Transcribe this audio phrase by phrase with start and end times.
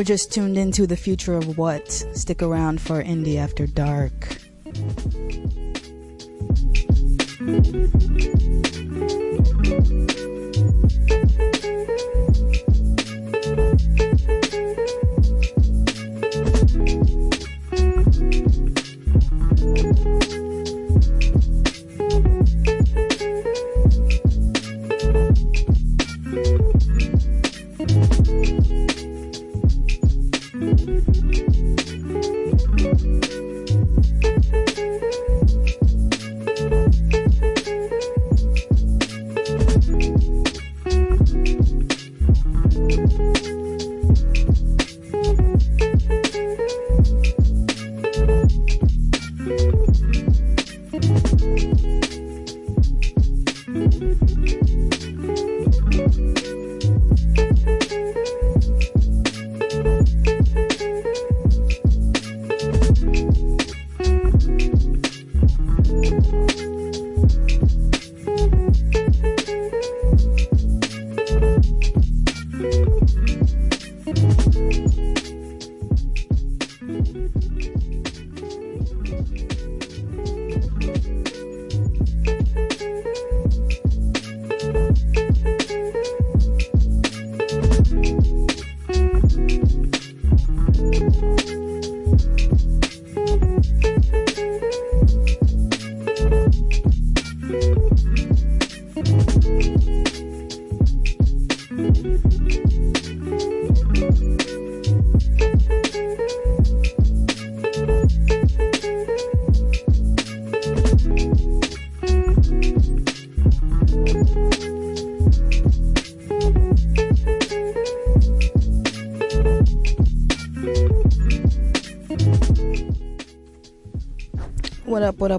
[0.00, 1.92] were just tuned into the future of what?
[1.92, 4.39] Stick around for Indie After Dark.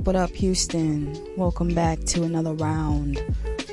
[0.01, 1.15] Up, what up, Houston?
[1.37, 3.23] Welcome back to another round,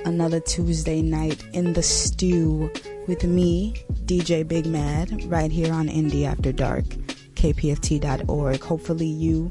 [0.05, 2.71] another Tuesday night in the stew
[3.07, 3.75] with me,
[4.05, 6.85] DJ Big Mad, right here on Indie After Dark,
[7.35, 8.61] kpft.org.
[8.61, 9.51] Hopefully, you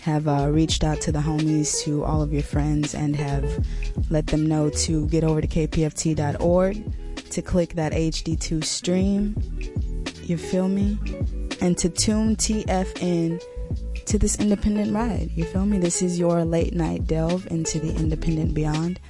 [0.00, 3.66] have uh, reached out to the homies, to all of your friends, and have
[4.08, 9.36] let them know to get over to kpft.org to click that HD2 stream.
[10.22, 10.98] You feel me?
[11.60, 13.40] And to tune TF in
[14.14, 15.28] to this independent ride.
[15.34, 15.76] You feel me?
[15.76, 19.00] This is your late night delve into the independent beyond.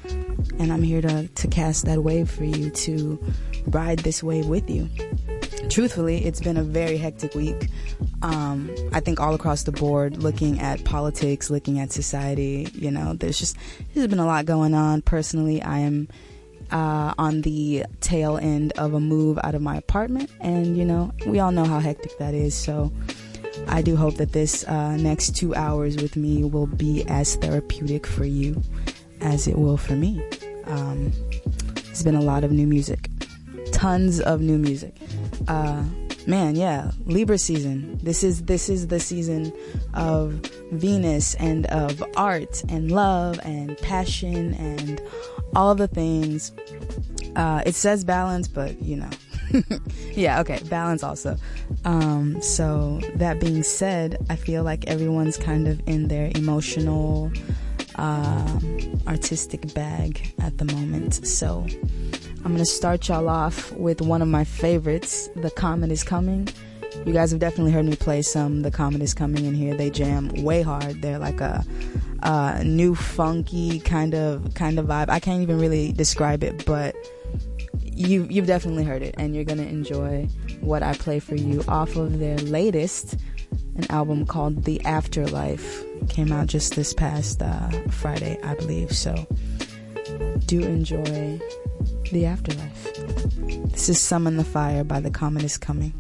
[0.59, 3.22] And I'm here to, to cast that wave for you to
[3.66, 4.88] ride this wave with you.
[5.69, 7.69] Truthfully, it's been a very hectic week.
[8.22, 13.12] Um, I think all across the board, looking at politics, looking at society, you know,
[13.12, 13.59] there's just,
[13.92, 15.03] there's been a lot going on.
[15.03, 16.09] Personally, I am
[16.71, 20.31] uh, on the tail end of a move out of my apartment.
[20.41, 22.54] And, you know, we all know how hectic that is.
[22.54, 22.91] So,
[23.69, 28.07] I do hope that this uh, next two hours with me will be as therapeutic
[28.07, 28.63] for you
[29.21, 30.23] as it will for me.
[30.67, 31.13] Um,
[31.75, 33.11] there's been a lot of new music,
[33.73, 34.95] tons of new music.
[35.49, 35.85] Uh,
[36.27, 37.99] man, yeah, Libra season.
[38.03, 39.53] This is this is the season
[39.95, 40.33] of
[40.72, 45.01] Venus and of art and love and passion and
[45.55, 46.53] all the things.
[47.37, 49.10] Uh, it says balance, but you know,
[50.12, 51.36] yeah, okay, balance also.
[51.84, 57.33] Um, so that being said, I feel like everyone's kind of in their emotional,
[57.97, 61.27] um, artistic bag at the moment.
[61.27, 61.66] So
[62.45, 66.48] I'm gonna start y'all off with one of my favorites, The Comet is Coming.
[67.04, 69.74] You guys have definitely heard me play some The Comet is Coming in here.
[69.74, 71.03] They jam way hard.
[71.03, 71.65] They're like a,
[72.22, 75.09] a new funky kind of kind of vibe.
[75.09, 76.95] I can't even really describe it, but
[77.95, 80.29] you you've definitely heard it and you're gonna enjoy
[80.61, 83.17] what I play for you off of their latest
[83.77, 85.85] an album called The Afterlife.
[86.09, 89.15] Came out just this past uh, Friday I believe so
[90.47, 91.41] do enjoy
[92.13, 92.95] The Afterlife.
[93.71, 95.93] This is Summon the Fire by The Comet is Coming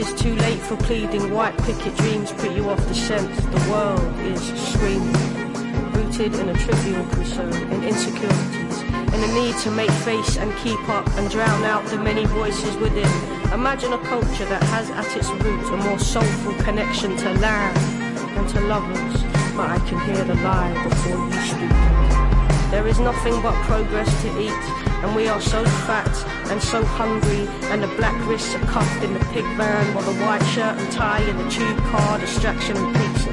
[0.00, 1.30] is too late for pleading.
[1.34, 3.30] White picket dreams put you off the scent.
[3.52, 4.40] The world is
[4.72, 5.12] screaming,
[5.92, 8.80] rooted in a trivial concern, in insecurities,
[9.14, 12.74] in a need to make face and keep up and drown out the many voices
[12.76, 13.12] within.
[13.52, 17.76] Imagine a culture that has at its root a more soulful connection to land
[18.38, 19.22] and to lovers.
[19.54, 21.99] But I can hear the lie before you speak.
[22.70, 24.64] There is nothing but progress to eat,
[25.02, 26.06] and we are so fat
[26.50, 30.18] and so hungry, and the black wrists are cuffed in the pig van, while the
[30.24, 33.30] white shirt and tie in the tube car, distraction and pizza.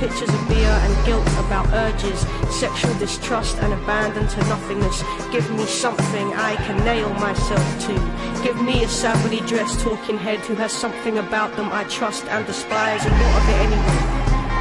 [0.00, 5.02] Pictures of beer and guilt about urges, sexual distrust and abandon to nothingness.
[5.32, 7.94] Give me something I can nail myself to.
[8.42, 12.44] Give me a savagely dressed talking head who has something about them I trust and
[12.44, 14.00] despise, and what of it anyway?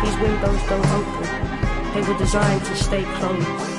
[0.02, 1.94] These windows don't open.
[1.94, 3.73] They were designed to stay closed.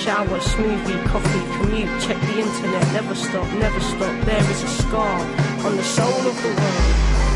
[0.00, 4.16] Shower, smoothie, coffee, commute, check the internet, never stop, never stop.
[4.24, 5.20] There is a scar
[5.60, 6.94] on the soul of the world,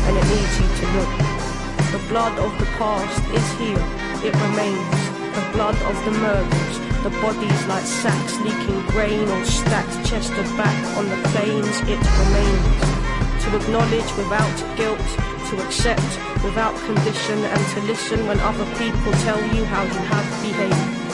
[0.09, 1.13] and it needs you to look.
[1.93, 3.85] The blood of the past is here,
[4.25, 4.97] it remains.
[5.37, 10.49] The blood of the murders, the bodies like sacks leaking grain or stacked chest of
[10.57, 12.81] back on the plains, it remains.
[13.45, 15.09] To acknowledge without guilt,
[15.53, 20.25] to accept without condition, and to listen when other people tell you how you have
[20.41, 21.05] behaved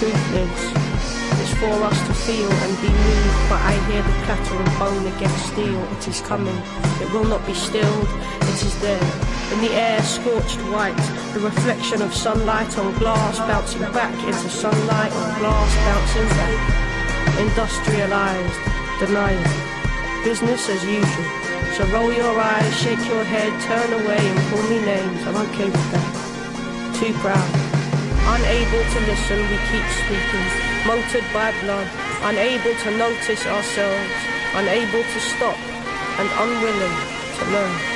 [0.00, 0.79] truth is,
[1.60, 5.52] for us to feel and be moved, but I hear the clatter of bone against
[5.52, 5.76] steel.
[5.92, 6.56] It is coming,
[7.04, 8.08] it will not be stilled,
[8.48, 9.08] it is there.
[9.52, 10.96] In the air, scorched white,
[11.34, 16.56] the reflection of sunlight on glass bouncing back into sunlight on glass bouncing back.
[17.44, 18.60] Industrialized,
[18.96, 19.44] denying
[20.24, 21.28] business as usual.
[21.76, 25.20] So roll your eyes, shake your head, turn away and call me names.
[25.28, 26.08] I'm okay with that.
[26.96, 27.50] Too proud.
[28.32, 30.69] Unable to listen, we keep speaking.
[30.86, 31.86] Motored by blood,
[32.22, 34.12] unable to notice ourselves,
[34.54, 35.58] unable to stop,
[36.18, 36.96] and unwilling
[37.36, 37.89] to learn.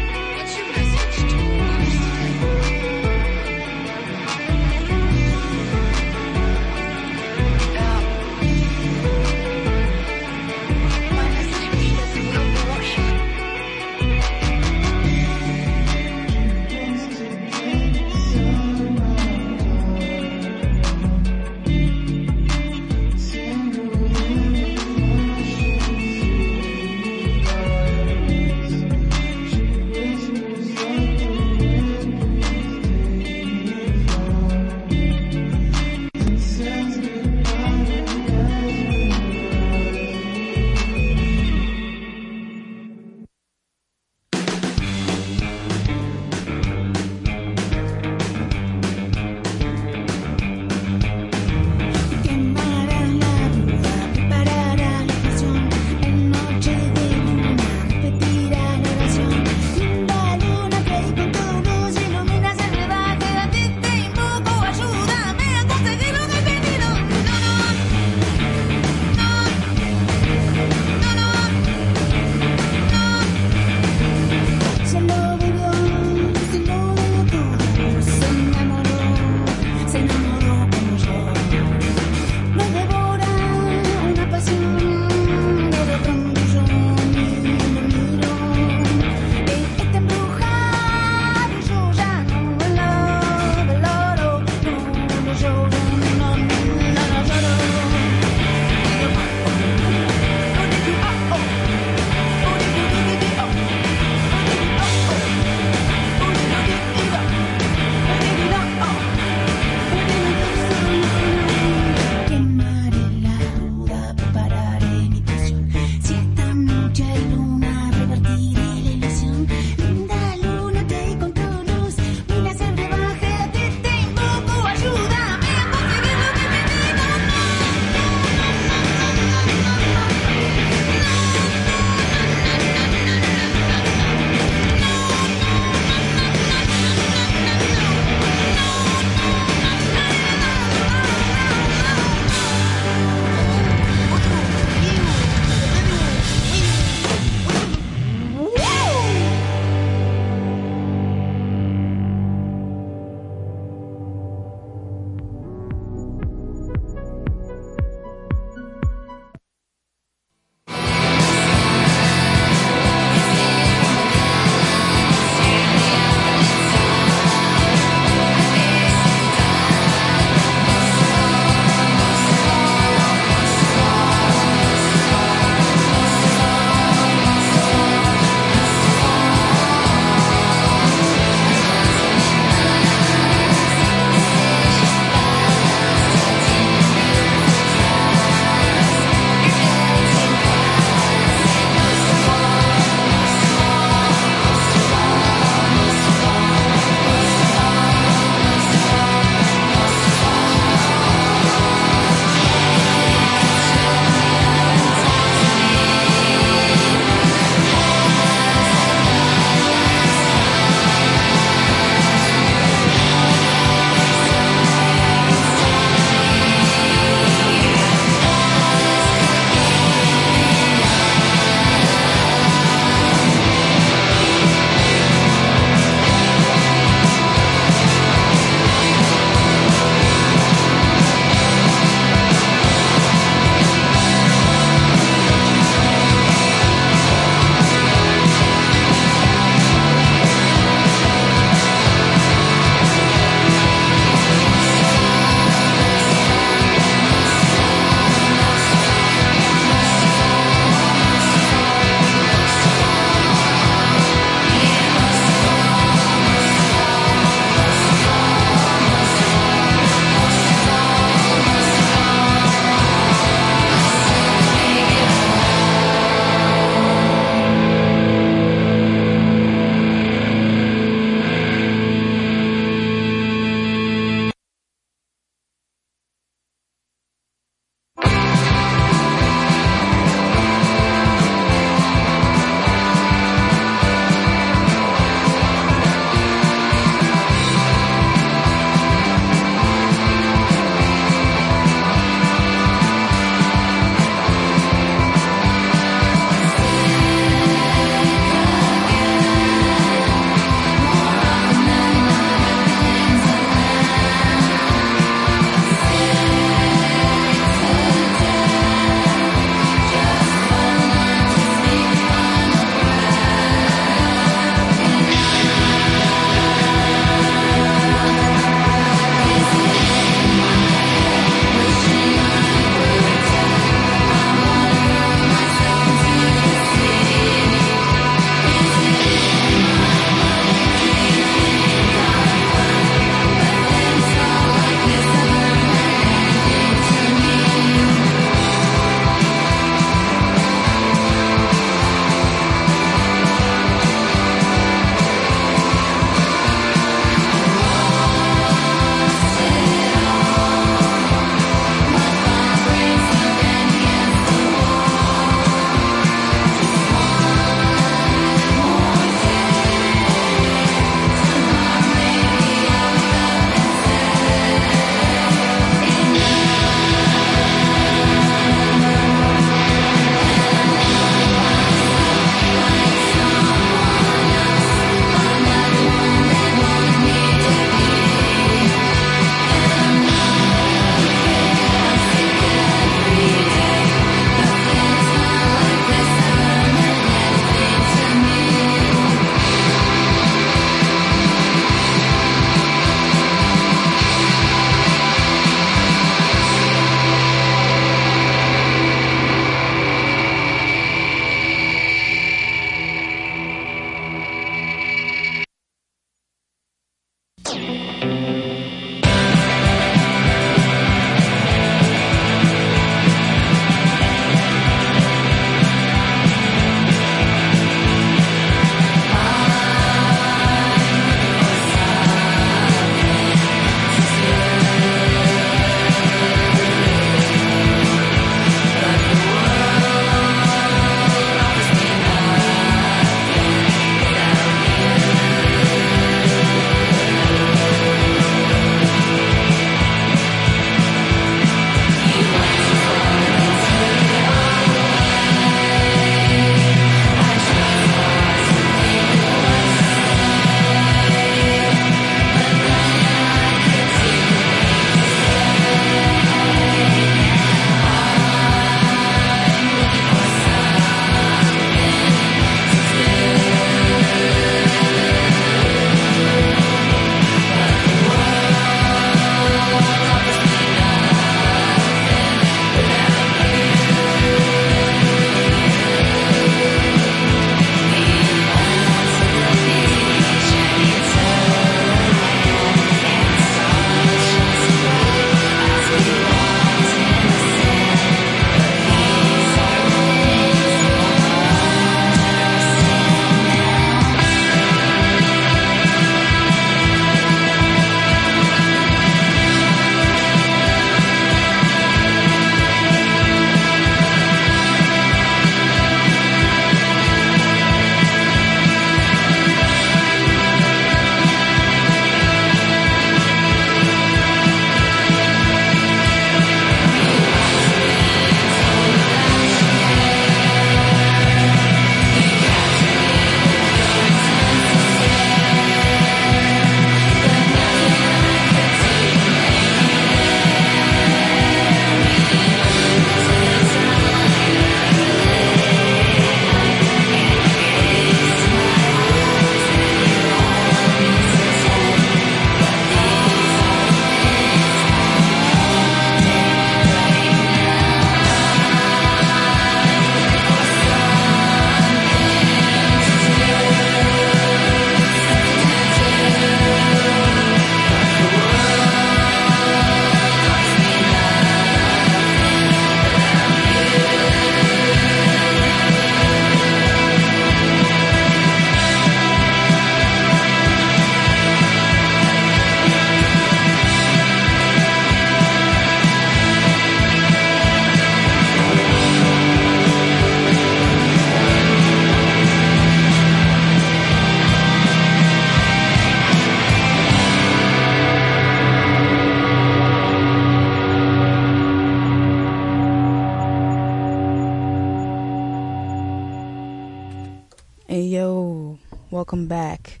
[599.10, 600.00] Welcome back.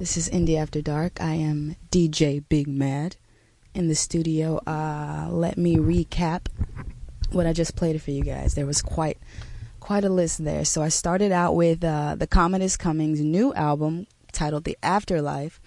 [0.00, 1.20] This is Indie After Dark.
[1.20, 3.14] I am DJ Big Mad
[3.74, 4.56] in the studio.
[4.66, 6.48] Uh, let me recap
[7.30, 8.56] what I just played for you guys.
[8.56, 9.18] There was quite
[9.78, 10.64] quite a list there.
[10.64, 15.60] So I started out with uh, the Comet is Coming's new album titled The Afterlife.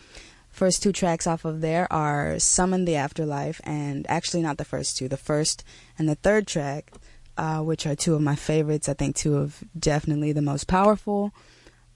[0.50, 4.97] First two tracks off of there are Summon the Afterlife, and actually not the first
[4.97, 5.64] two, the first
[5.97, 6.91] and the third track
[7.38, 8.90] uh, which are two of my favorites.
[8.90, 11.34] I think two of definitely the most powerful,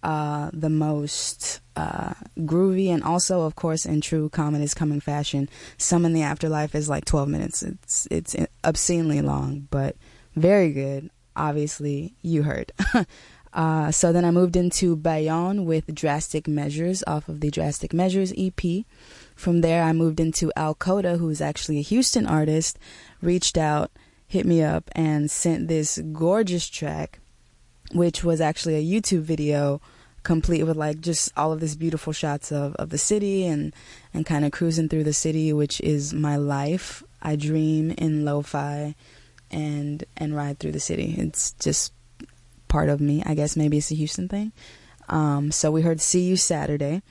[0.04, 5.50] uh, the most uh, groovy, and also, of course, in true Comet is Coming fashion,
[5.78, 7.64] Summon the Afterlife is like 12 minutes.
[7.64, 9.96] It's it's obscenely long, but
[10.36, 11.10] very good.
[11.36, 12.72] Obviously, you heard.
[13.52, 18.34] Uh, so then I moved into Bayonne with Drastic Measures off of the Drastic Measures
[18.38, 18.86] EP.
[19.36, 22.78] From there, I moved into Al Coda, who's actually a Houston artist,
[23.22, 23.92] reached out
[24.30, 27.20] hit me up and sent this gorgeous track,
[27.92, 29.82] which was actually a YouTube video
[30.22, 33.74] complete with like just all of this beautiful shots of, of the city and,
[34.14, 37.04] and kind of cruising through the city, which is my life.
[37.22, 38.96] I dream in lo-fi
[39.52, 41.16] and and ride through the city.
[41.18, 41.92] It's just
[42.68, 43.24] part of me.
[43.26, 44.52] I guess maybe it's a Houston thing.
[45.10, 47.02] Um, so we heard "See You Saturday,"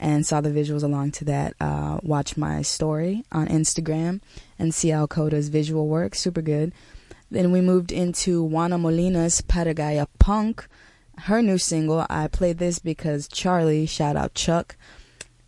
[0.00, 1.54] and saw the visuals along to that.
[1.60, 4.20] Uh, watch my story on Instagram
[4.58, 6.14] and see Al Coda's visual work.
[6.14, 6.72] Super good.
[7.30, 10.66] Then we moved into Juana Molina's Patagaya Punk,
[11.18, 12.06] her new single.
[12.08, 14.76] I played this because Charlie, shout out Chuck,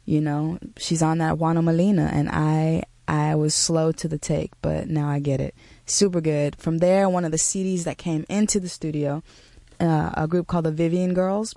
[0.04, 4.52] you know, she's on that Juana Molina, and I I was slow to the take,
[4.62, 5.54] but now I get it.
[5.86, 6.56] Super good.
[6.56, 9.22] From there, one of the CDs that came into the studio,
[9.80, 11.54] uh, a group called the Vivian Girls,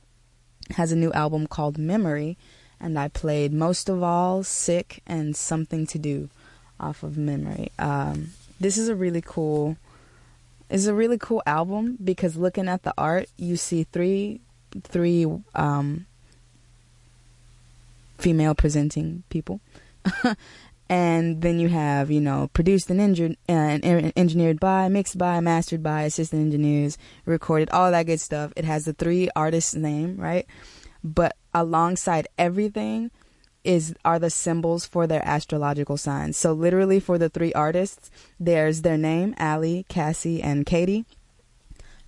[0.71, 2.37] has a new album called Memory
[2.83, 6.29] and I played most of all Sick and Something to Do
[6.79, 7.71] off of Memory.
[7.79, 9.77] Um, this is a really cool
[10.69, 14.41] is a really cool album because looking at the art, you see three
[14.83, 15.25] three
[15.55, 16.05] um,
[18.17, 19.61] female presenting people.
[20.89, 25.81] and then you have, you know, produced and, injured, and engineered by, mixed by, mastered
[25.81, 28.51] by, assistant engineers, recorded, all that good stuff.
[28.57, 30.45] It has the three artists' name, right?
[31.03, 33.11] But alongside everything
[33.63, 36.37] is are the symbols for their astrological signs.
[36.37, 41.05] So literally for the three artists, there's their name, Ali, Cassie, and Katie.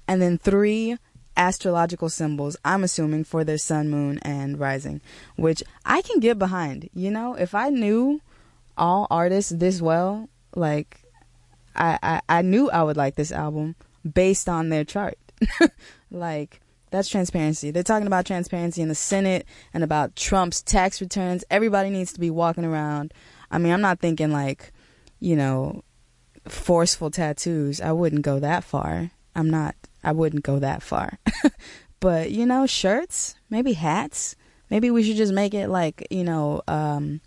[0.07, 0.97] And then three
[1.37, 5.01] astrological symbols, I'm assuming for their sun, moon, and rising,
[5.35, 6.89] which I can get behind.
[6.93, 8.21] You know, if I knew
[8.77, 11.03] all artists this well, like
[11.75, 13.75] I I, I knew I would like this album
[14.13, 15.17] based on their chart.
[16.11, 16.61] like
[16.95, 17.71] that's transparency.
[17.71, 21.43] They're talking about transparency in the Senate and about Trump's tax returns.
[21.49, 23.13] Everybody needs to be walking around.
[23.51, 24.71] I mean, I'm not thinking like,
[25.19, 25.83] you know,
[26.47, 27.81] forceful tattoos.
[27.81, 29.11] I wouldn't go that far.
[29.35, 31.19] I'm not, I wouldn't go that far.
[31.99, 34.35] but, you know, shirts, maybe hats.
[34.69, 37.21] Maybe we should just make it like, you know, um,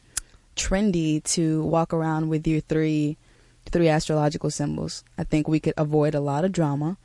[0.56, 3.16] trendy to walk around with your three
[3.70, 5.04] three astrological symbols.
[5.18, 6.96] I think we could avoid a lot of drama,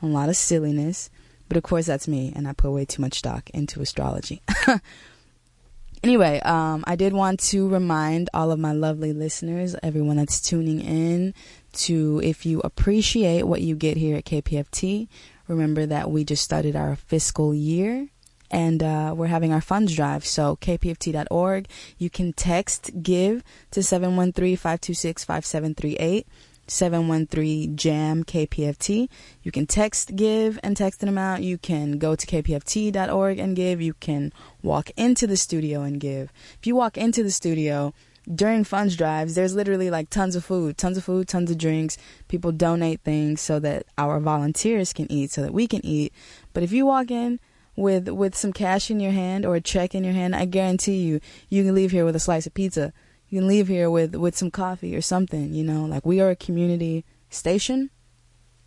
[0.00, 1.10] a lot of silliness
[1.52, 4.40] but of course, that's me, and I put way too much stock into astrology.
[6.02, 10.80] anyway, um, I did want to remind all of my lovely listeners, everyone that's tuning
[10.80, 11.34] in,
[11.74, 15.08] to if you appreciate what you get here at KPFT,
[15.46, 18.08] remember that we just started our fiscal year
[18.50, 20.24] and uh, we're having our funds drive.
[20.24, 21.68] So kpft.org.
[21.98, 26.26] You can text give to 713 526 5738.
[26.72, 29.08] 713 JAM KPFT.
[29.42, 31.42] You can text give and text an amount.
[31.42, 33.80] You can go to kpft.org and give.
[33.80, 36.32] You can walk into the studio and give.
[36.58, 37.92] If you walk into the studio
[38.32, 41.98] during funds drives, there's literally like tons of food, tons of food, tons of drinks.
[42.28, 46.12] People donate things so that our volunteers can eat, so that we can eat.
[46.52, 47.40] But if you walk in
[47.76, 51.02] with with some cash in your hand or a check in your hand, I guarantee
[51.02, 52.92] you, you can leave here with a slice of pizza
[53.32, 55.86] you can leave here with with some coffee or something you know?
[55.86, 57.88] Like we are a community station.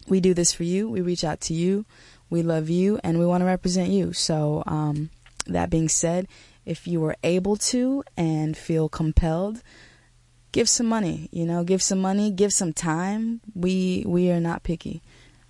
[0.07, 0.89] We do this for you.
[0.89, 1.85] We reach out to you.
[2.31, 4.11] We love you and we want to represent you.
[4.13, 5.11] So um,
[5.45, 6.27] that being said
[6.65, 9.61] if you are able to and feel compelled
[10.51, 11.63] give some money you know?
[11.63, 12.31] Give some money.
[12.31, 13.41] Give some time.
[13.53, 15.03] We we are not picky.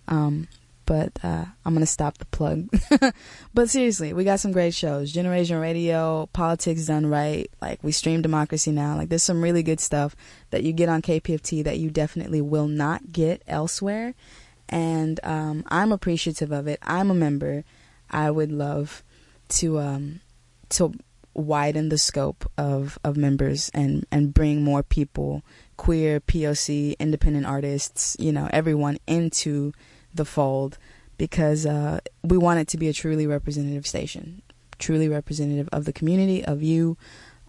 [0.09, 0.49] Um,
[0.85, 2.67] but uh, I'm gonna stop the plug.
[3.53, 5.11] but seriously, we got some great shows.
[5.11, 7.49] Generation Radio, Politics Done Right.
[7.61, 8.95] Like we stream Democracy Now.
[8.97, 10.15] Like there's some really good stuff
[10.51, 14.13] that you get on KPFT that you definitely will not get elsewhere.
[14.69, 16.79] And um, I'm appreciative of it.
[16.81, 17.63] I'm a member.
[18.09, 19.03] I would love
[19.49, 20.21] to um,
[20.69, 20.93] to
[21.35, 25.43] widen the scope of, of members and, and bring more people,
[25.77, 29.73] queer, POC, independent artists, you know, everyone into
[30.15, 30.77] the fold
[31.17, 34.41] because uh, we want it to be a truly representative station.
[34.77, 36.97] truly representative of the community, of you.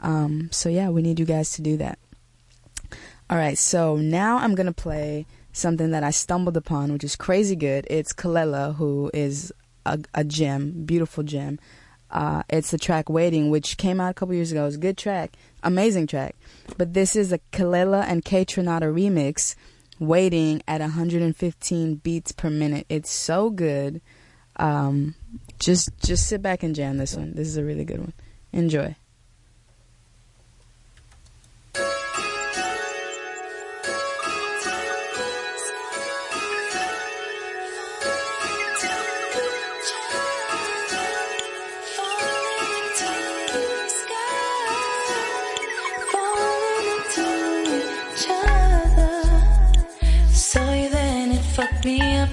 [0.00, 1.98] Um, so yeah, we need you guys to do that.
[3.28, 7.56] All right, so now I'm gonna play something that I stumbled upon, which is crazy
[7.56, 7.86] good.
[7.90, 9.52] It's Kelela, who is
[9.84, 11.58] a, a gem, beautiful gem.
[12.08, 14.66] Uh, it's the track "Waiting," which came out a couple years ago.
[14.66, 15.32] It's a good track,
[15.64, 16.36] amazing track.
[16.78, 19.56] But this is a Kelela and K Kaytranada remix,
[19.98, 22.86] "Waiting" at 115 beats per minute.
[22.88, 24.00] It's so good.
[24.56, 25.14] Um,
[25.58, 27.34] just just sit back and jam this one.
[27.34, 28.14] This is a really good one.
[28.52, 28.96] Enjoy.
[51.66, 52.28] fuck me up.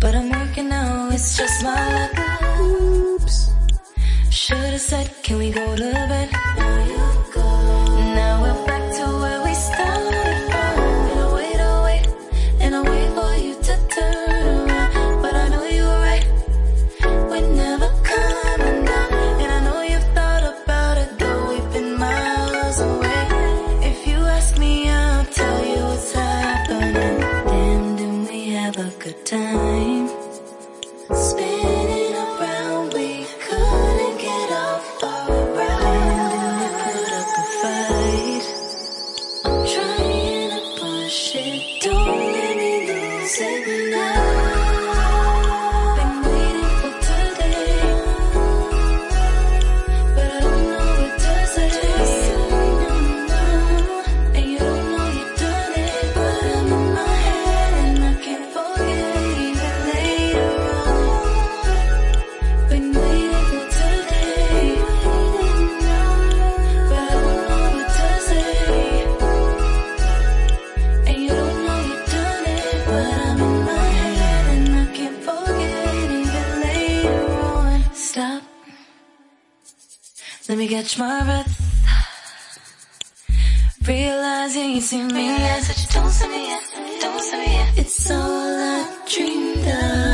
[0.00, 2.60] But I'm working now, it's just my luck.
[2.60, 3.50] Oops.
[4.30, 7.15] Should've said, can we go to bed?
[80.68, 81.52] Catch my breath.
[83.86, 86.62] Realizing you see me as that you don't see me yet,
[87.00, 87.78] don't see me yet.
[87.78, 90.05] It's all I dreamed of.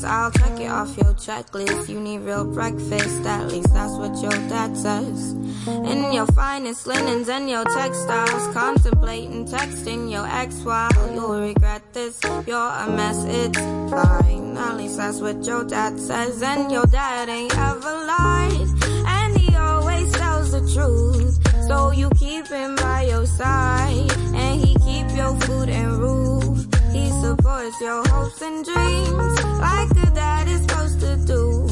[0.00, 0.30] Exile.
[0.30, 1.88] Check it off your checklist.
[1.88, 5.32] You need real breakfast, at least that's what your dad says.
[5.66, 12.18] In your finest linens and your textiles, contemplating texting your ex while you'll regret this.
[12.46, 14.56] You're a mess, it's fine.
[14.56, 18.68] At least that's what your dad says, and your dad ain't ever lied.
[19.06, 21.36] And he always tells the truth.
[21.68, 26.66] So you keep him by your side, and he keep your food and roof.
[26.92, 31.68] He supports your hopes and dreams, like dad is supposed to do.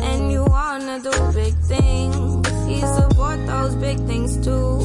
[0.00, 4.80] And you wanna do big things, he support those big things too.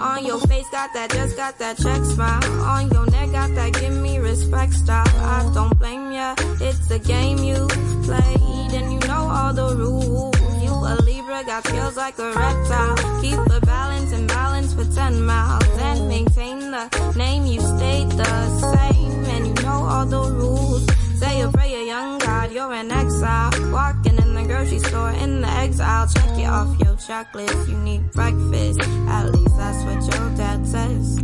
[0.00, 2.42] On your face got that, just got that check smile.
[2.62, 5.16] On your neck got that, give me respect style.
[5.18, 7.66] I don't blame ya, it's a game you
[8.04, 10.40] played, and you know all the rules.
[10.62, 12.96] You a Libra, got skills like a reptile.
[13.20, 15.64] Keep the balance and balance for 10 miles.
[15.78, 16.84] And maintain the
[17.16, 18.34] name you stayed the
[18.74, 19.24] same.
[19.34, 20.86] And you know all the rules.
[21.30, 23.52] Say a prayer, young God, you're an exile.
[23.70, 26.08] Walking in the grocery store in the exile.
[26.08, 27.68] Check it off your checklist.
[27.68, 28.80] You need breakfast.
[29.08, 31.18] At least that's what your dad says.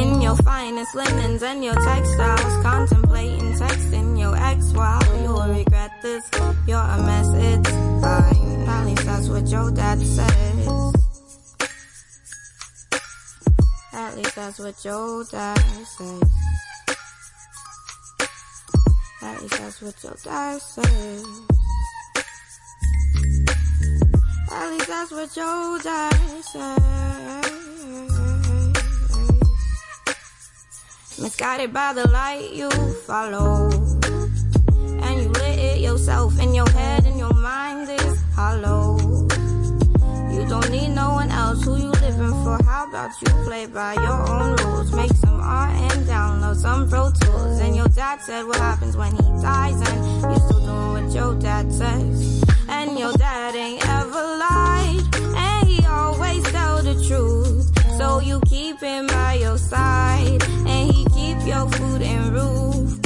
[0.00, 2.62] In your finest linens and your textiles.
[2.62, 6.24] Contemplating texting your ex while you'll regret this.
[6.66, 8.66] You're a mess, it's fine.
[8.66, 10.94] At least that's what your dad says.
[13.92, 15.58] At least that's what your dad
[15.98, 16.69] says.
[19.22, 21.24] At least that's what your dad says.
[24.50, 27.20] At least that's what your dad says.
[31.20, 32.70] Misguided by the light you
[33.06, 33.70] follow.
[35.04, 38.96] And you lit it yourself in your head and your mind is hollow.
[40.32, 42.62] You don't need no one else who you living for.
[42.64, 44.92] How about you play by your own rules?
[44.92, 47.60] Make some art and download some Pro Tools.
[47.60, 51.34] And your dad said what happens when he dies, and you still doing what your
[51.38, 52.44] dad says.
[52.68, 55.02] And your dad ain't ever lied,
[55.36, 57.98] and he always tell the truth.
[57.98, 62.99] So you keep him by your side, and he keep your food and roof.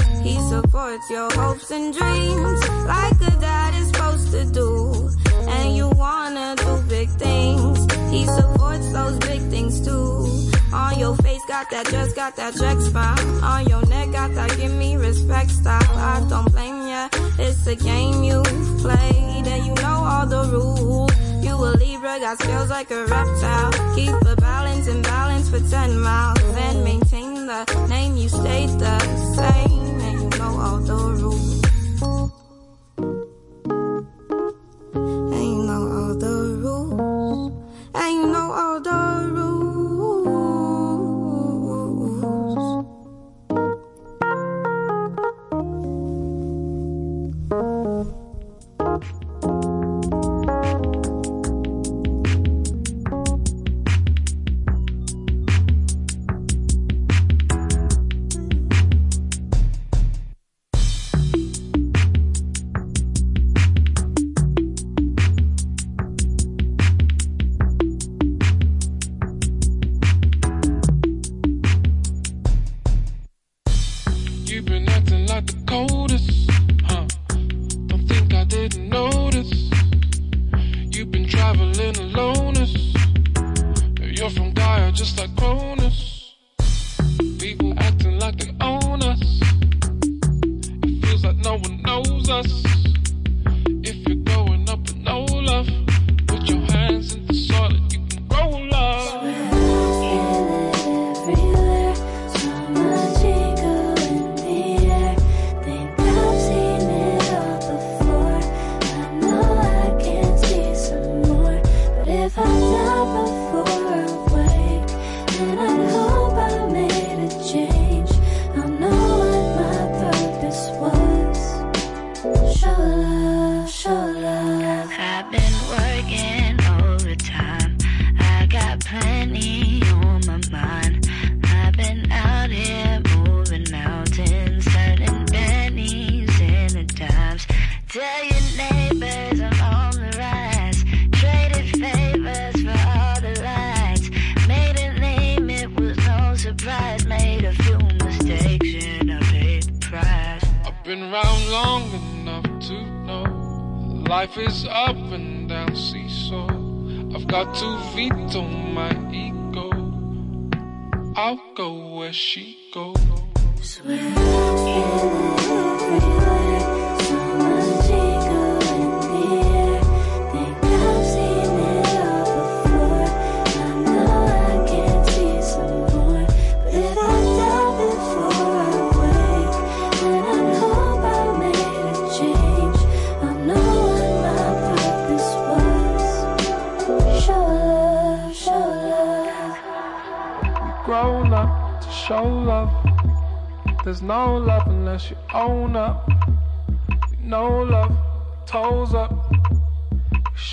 [0.55, 5.11] Supports your hopes and dreams like a dad is supposed to do.
[5.49, 7.79] And you wanna do big things.
[8.13, 10.29] He supports those big things too.
[10.73, 13.21] On your face got that just got that check spot.
[13.43, 15.97] On your neck got that give me respect style.
[16.13, 17.09] I don't blame ya.
[17.37, 21.11] It's a game you've played and you know all the rules.
[21.45, 23.73] You a Libra, got skills like a reptile.
[23.97, 26.39] Keep the balance and balance for 10 miles.
[26.69, 28.99] And maintain the name you stayed the
[29.35, 29.74] same.
[30.47, 31.63] All the rules.
[34.95, 37.53] And you know all the rules.
[37.95, 39.54] And you know all the rules.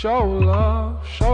[0.02, 1.30] Show love, show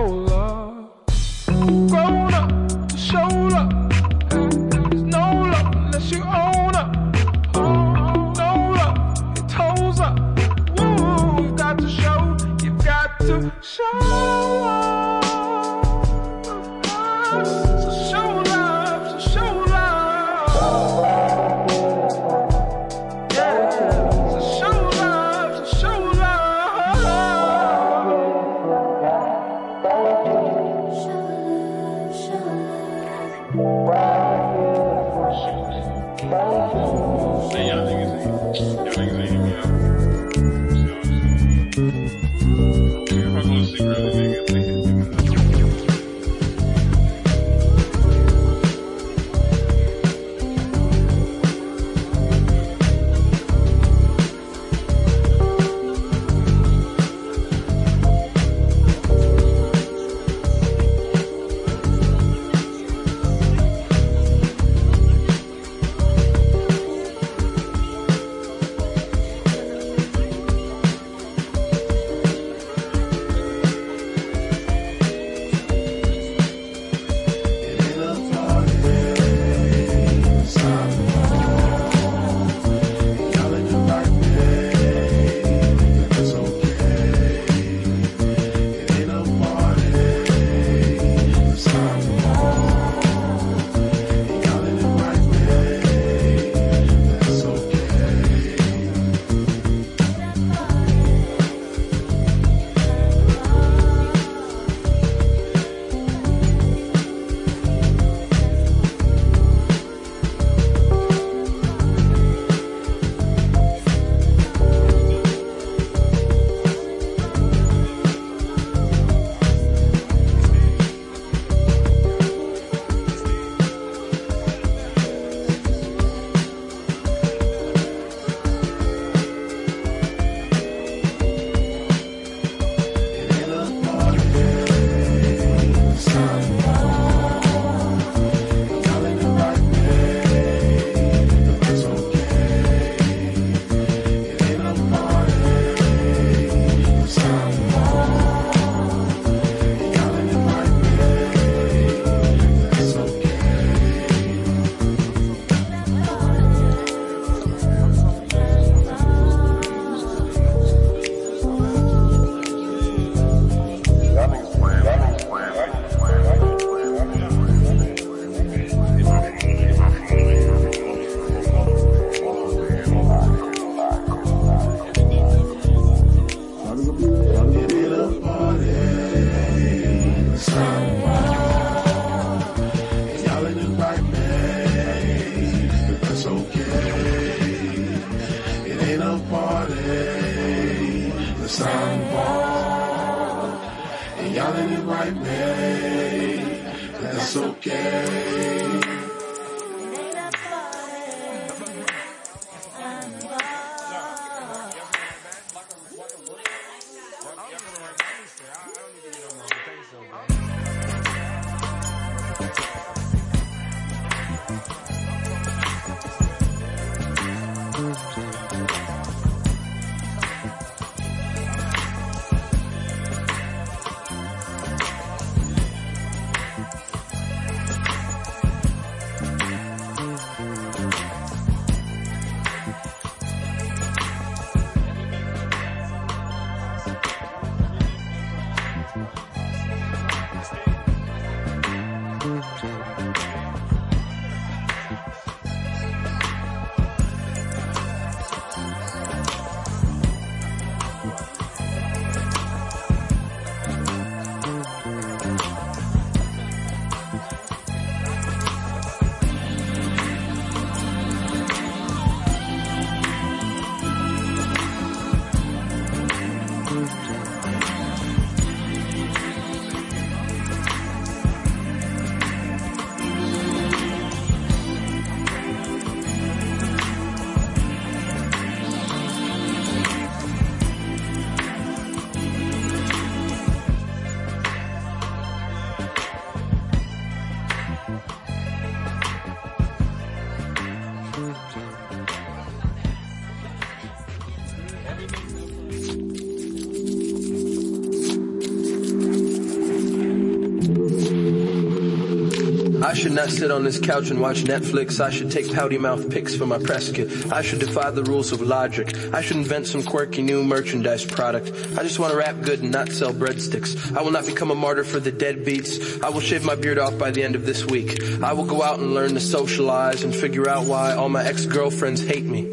[302.97, 304.99] should not sit on this couch and watch Netflix.
[304.99, 307.31] I should take pouty mouth pics for my press kit.
[307.31, 308.97] I should defy the rules of logic.
[309.13, 311.51] I should invent some quirky new merchandise product.
[311.77, 313.95] I just want to rap good and not sell breadsticks.
[313.95, 316.03] I will not become a martyr for the deadbeats.
[316.03, 318.01] I will shave my beard off by the end of this week.
[318.23, 322.01] I will go out and learn to socialize and figure out why all my ex-girlfriends
[322.03, 322.46] hate me.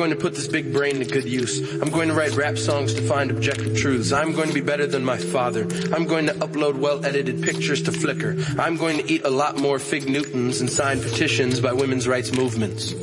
[0.00, 1.60] Going to put this big brain to good use.
[1.74, 4.12] I'm going to write rap songs to find objective truths.
[4.12, 5.64] I'm going to be better than my father.
[5.94, 8.58] I'm going to upload well-edited pictures to Flickr.
[8.58, 12.32] I'm going to eat a lot more Fig Newtons and sign petitions by women's rights
[12.32, 12.94] movements.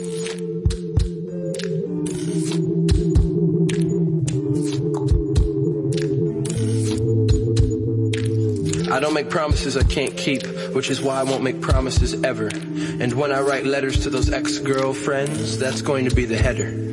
[8.91, 12.47] I don't make promises I can't keep, which is why I won't make promises ever.
[12.47, 16.86] And when I write letters to those ex-girlfriends, that's going to be the header.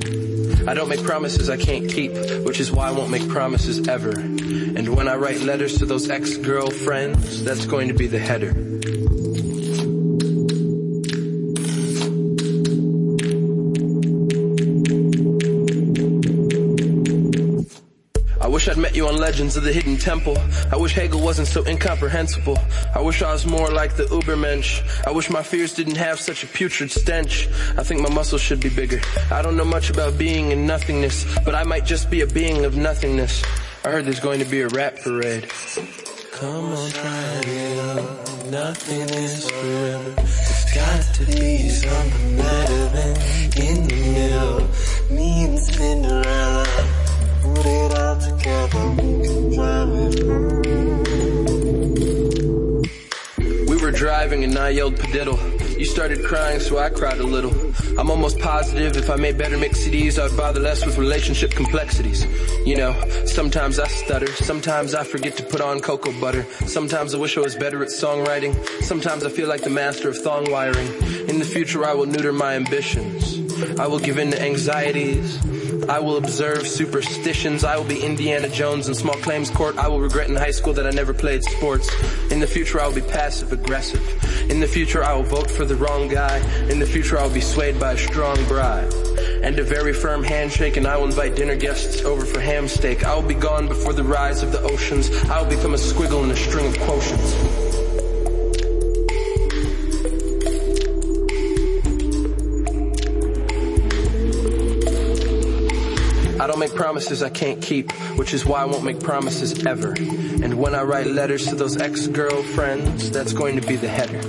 [0.67, 2.13] I don't make promises I can't keep,
[2.45, 4.11] which is why I won't make promises ever.
[4.11, 8.55] And when I write letters to those ex-girlfriends, that's going to be the header.
[18.77, 20.37] Met you on Legends of the Hidden Temple.
[20.73, 22.59] I wish Hegel wasn't so incomprehensible.
[22.95, 24.83] I wish I was more like the Ubermensch.
[25.07, 27.49] I wish my fears didn't have such a putrid stench.
[27.79, 29.01] I think my muscles should be bigger.
[29.31, 32.65] I don't know much about being and nothingness, but I might just be a being
[32.65, 33.45] of nothingness.
[33.85, 35.49] I heard there's going to be a rap parade.
[36.33, 38.47] Come on, try it out.
[38.51, 40.15] Nothing is forever.
[40.19, 43.17] It's got to be something better than
[43.63, 45.17] in the middle.
[45.17, 46.24] Me and Cinderella.
[48.45, 48.51] We
[53.81, 55.39] were driving and I yelled padiddle.
[55.79, 57.55] You started crying, so I cried a little.
[57.99, 62.27] I'm almost positive if I made better mix CDs, I'd bother less with relationship complexities.
[62.67, 62.93] You know,
[63.25, 67.41] sometimes I stutter, sometimes I forget to put on cocoa butter, sometimes I wish I
[67.41, 70.89] was better at songwriting, sometimes I feel like the master of thong wiring.
[71.31, 73.41] In the future, I will neuter my ambitions.
[73.81, 75.39] I will give in to anxieties.
[75.89, 77.63] I will observe superstitions.
[77.63, 79.77] I will be Indiana Jones in small claims court.
[79.77, 81.91] I will regret in high school that I never played sports.
[82.31, 84.03] In the future, I will be passive aggressive.
[84.51, 86.39] In the future, I will vote for the wrong guy.
[86.71, 88.93] In the future, I will be swayed by a strong bribe.
[89.43, 93.05] And a very firm handshake, and I will invite dinner guests over for ham steak.
[93.05, 95.11] I will be gone before the rise of the oceans.
[95.25, 97.64] I will become a squiggle in a string of quotients.
[106.69, 109.93] Make promises I can't keep, which is why I won't make promises ever.
[109.93, 114.23] And when I write letters to those ex-girlfriends, that's going to be the header.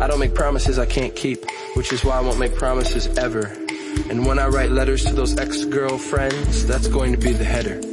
[0.00, 3.46] I don't make promises I can't keep, which is why I won't make promises ever.
[4.08, 7.91] And when I write letters to those ex-girlfriends, that's going to be the header.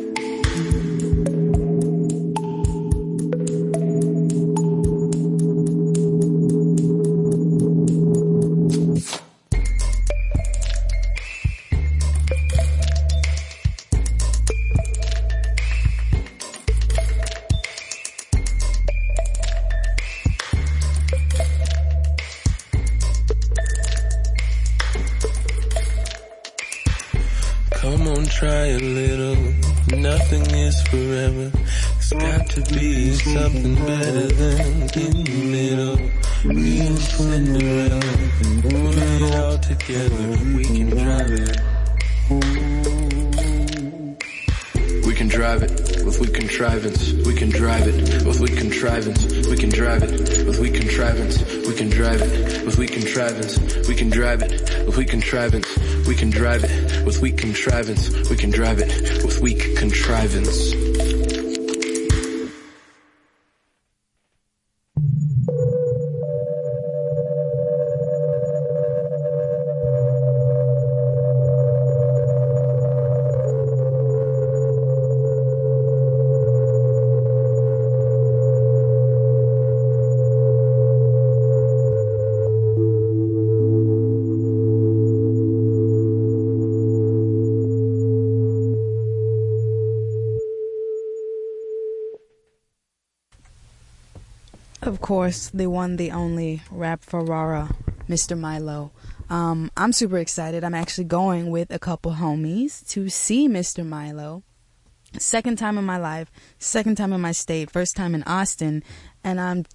[95.40, 97.70] Course, the one, the only rap Ferrara,
[98.10, 98.38] Mr.
[98.38, 98.92] Milo.
[99.30, 100.64] Um, I'm super excited.
[100.66, 103.86] I'm actually going with a couple homies to see Mr.
[103.86, 104.44] Milo.
[105.18, 106.30] Second time in my life,
[106.60, 108.84] second time in my state, first time in Austin,
[109.24, 109.66] and I'm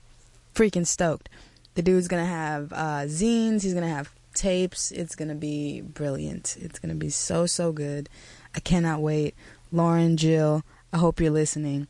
[0.54, 1.28] freaking stoked.
[1.76, 4.92] The dude's gonna have uh, zines, he's gonna have tapes.
[4.92, 6.56] It's gonna be brilliant.
[6.60, 8.08] It's gonna be so, so good.
[8.54, 9.34] I cannot wait.
[9.72, 10.62] Lauren, Jill,
[10.92, 11.88] I hope you're listening.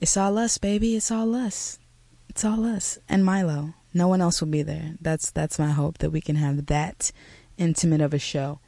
[0.00, 0.96] It's all us, baby.
[0.96, 1.78] It's all us.
[2.36, 2.98] It's all us.
[3.08, 3.72] And Milo.
[3.94, 4.96] No one else will be there.
[5.00, 7.10] That's that's my hope that we can have that
[7.56, 8.60] intimate of a show.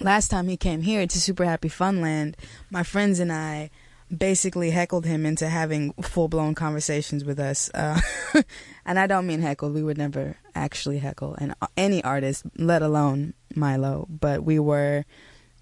[0.00, 2.36] Last time he came here to Super Happy Funland,
[2.70, 3.68] my friends and I
[4.16, 7.70] basically heckled him into having full blown conversations with us.
[7.74, 8.00] Uh,
[8.86, 9.74] and I don't mean heckled.
[9.74, 14.06] We would never actually heckle and any artist, let alone Milo.
[14.08, 15.04] But we were,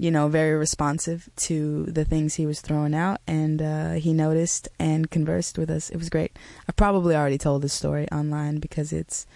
[0.02, 4.68] you know, very responsive to the things he was throwing out, and uh, he noticed
[4.76, 5.90] and conversed with us.
[5.90, 6.36] It was great.
[6.68, 9.28] I've probably already told this story online because it's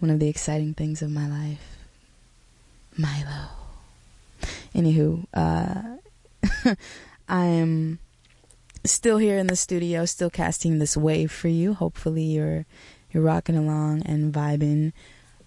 [0.00, 1.78] one of the exciting things of my life.
[2.96, 3.50] Milo.
[4.74, 6.74] Anywho, uh,
[7.28, 8.00] I'm
[8.84, 11.74] still here in the studio, still casting this wave for you.
[11.74, 12.66] Hopefully, you're
[13.12, 14.94] you're rocking along and vibing.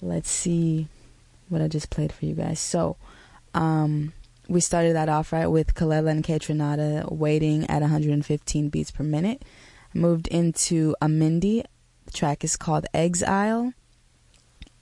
[0.02, 0.88] Let's see
[1.50, 2.62] what I just played for you guys.
[2.62, 2.96] So,
[3.54, 4.14] um,
[4.52, 9.44] we started that off right with Kelela and Kaytranada waiting at 115 beats per minute.
[9.94, 11.64] Moved into Amindi.
[12.06, 13.74] The track is called Exile.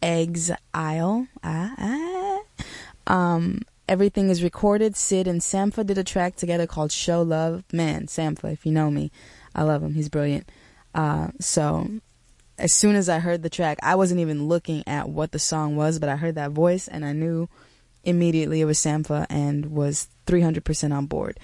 [0.01, 1.27] Exile.
[1.43, 2.39] Ah, ah.
[3.05, 4.95] Um, everything is recorded.
[4.95, 7.63] Syd and Sampha did a track together called Show Love.
[7.71, 9.11] Man, Sampha, if you know me,
[9.53, 9.93] I love him.
[9.93, 10.49] He's brilliant.
[10.95, 11.87] Uh, so
[12.57, 15.75] as soon as I heard the track, I wasn't even looking at what the song
[15.75, 17.49] was, but I heard that voice and I knew
[18.03, 21.39] immediately it was Sampha and was 300% on board.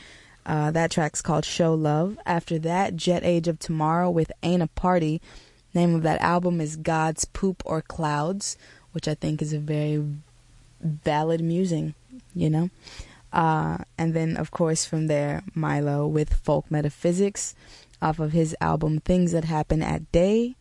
[0.46, 2.18] Uh, that track's called Show Love.
[2.26, 5.22] After that, Jet Age of Tomorrow with Ain't a Party.
[5.74, 8.58] Name of that album is God's Poop or Clouds,
[8.92, 10.06] which I think is a very
[10.80, 11.96] valid musing,
[12.34, 12.70] you know?
[13.34, 17.54] Uh, and then, of course, from there, Milo with Folk Metaphysics
[18.02, 20.56] off of his album Things That Happen at Day,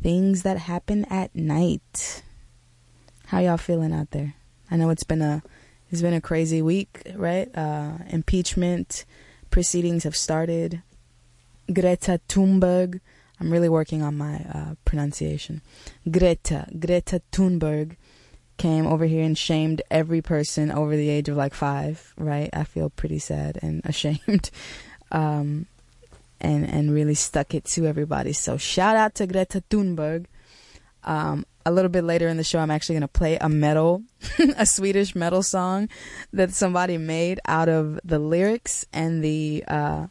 [0.00, 2.22] Things That Happen at Night.
[3.26, 4.35] How y'all feeling out there?
[4.70, 5.42] I know it's been a
[5.90, 7.48] it's been a crazy week, right?
[7.56, 9.04] Uh, impeachment
[9.50, 10.82] proceedings have started.
[11.72, 13.00] Greta Thunberg.
[13.38, 15.62] I'm really working on my uh, pronunciation.
[16.10, 17.96] Greta Greta Thunberg
[18.56, 22.14] came over here and shamed every person over the age of like five.
[22.16, 22.50] Right?
[22.52, 24.50] I feel pretty sad and ashamed.
[25.12, 25.66] Um,
[26.40, 28.32] and and really stuck it to everybody.
[28.32, 30.26] So shout out to Greta Thunberg.
[31.04, 34.04] Um, a little bit later in the show, I'm actually going to play a metal,
[34.56, 35.88] a Swedish metal song
[36.32, 40.06] that somebody made out of the lyrics and the, uh,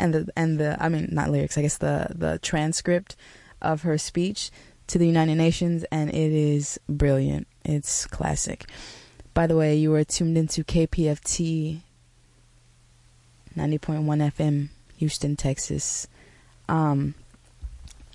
[0.00, 3.14] and the, and the, I mean, not lyrics, I guess the, the transcript
[3.62, 4.50] of her speech
[4.88, 5.84] to the United Nations.
[5.92, 7.46] And it is brilliant.
[7.64, 8.68] It's classic.
[9.32, 11.82] By the way, you are tuned into KPFT
[13.56, 16.08] 90.1 FM, Houston, Texas.
[16.68, 17.14] Um,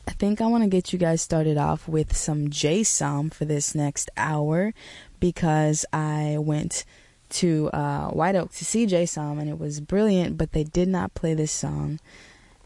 [0.08, 3.46] I think I want to get you guys started off with some Jay Som for
[3.46, 4.74] this next hour
[5.20, 6.86] because I went
[7.30, 11.14] to uh, White Oak to see Jay and it was brilliant, but they did not
[11.14, 12.00] play this song.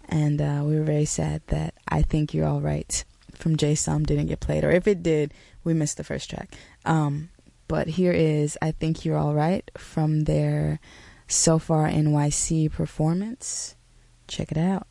[0.08, 4.40] And uh, we were very sad that I Think You're Alright from Jay didn't get
[4.40, 5.34] played, or if it did,
[5.64, 6.56] we missed the first track.
[6.86, 7.30] Um,
[7.68, 10.80] but here is I Think You're Alright from their
[11.28, 13.76] Sofar NYC performance.
[14.28, 14.88] Check it out.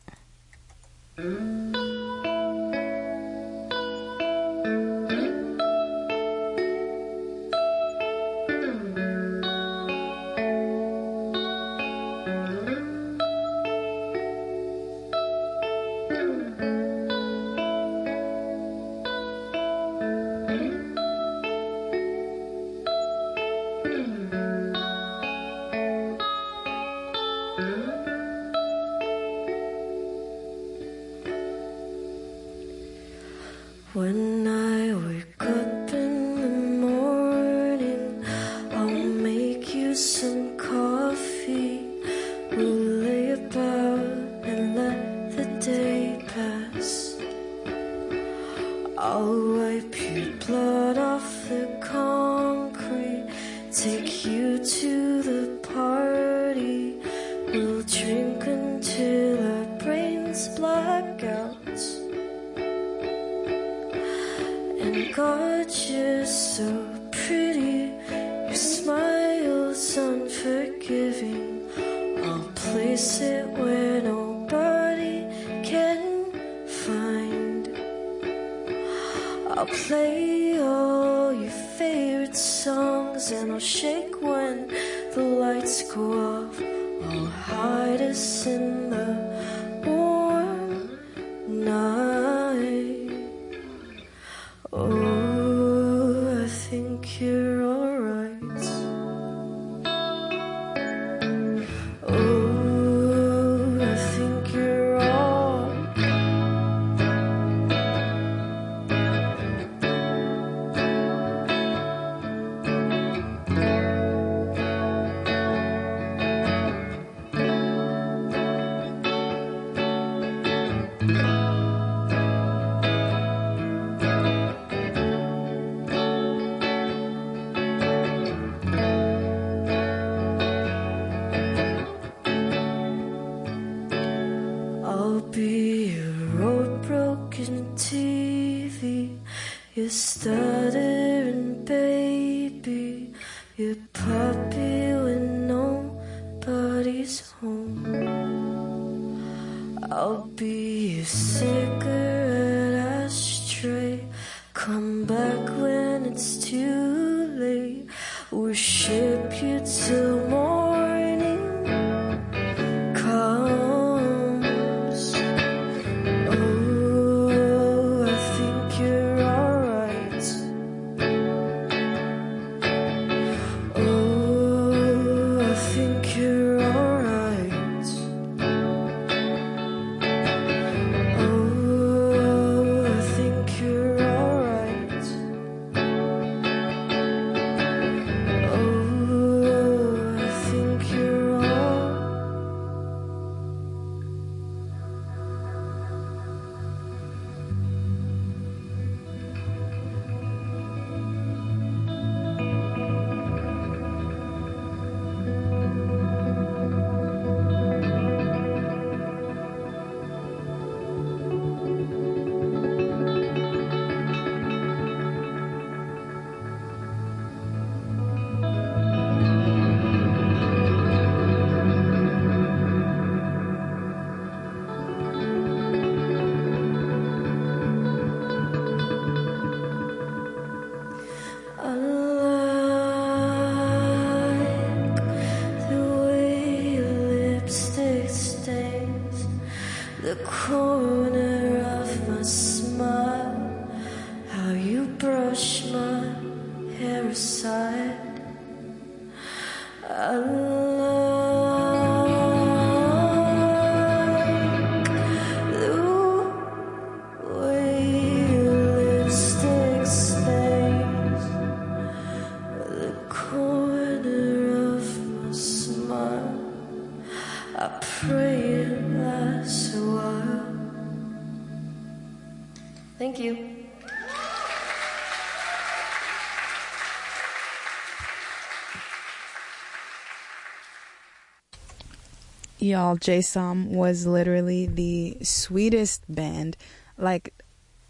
[282.85, 286.55] Y'all, Jay Som was literally the sweetest band,
[286.99, 287.33] like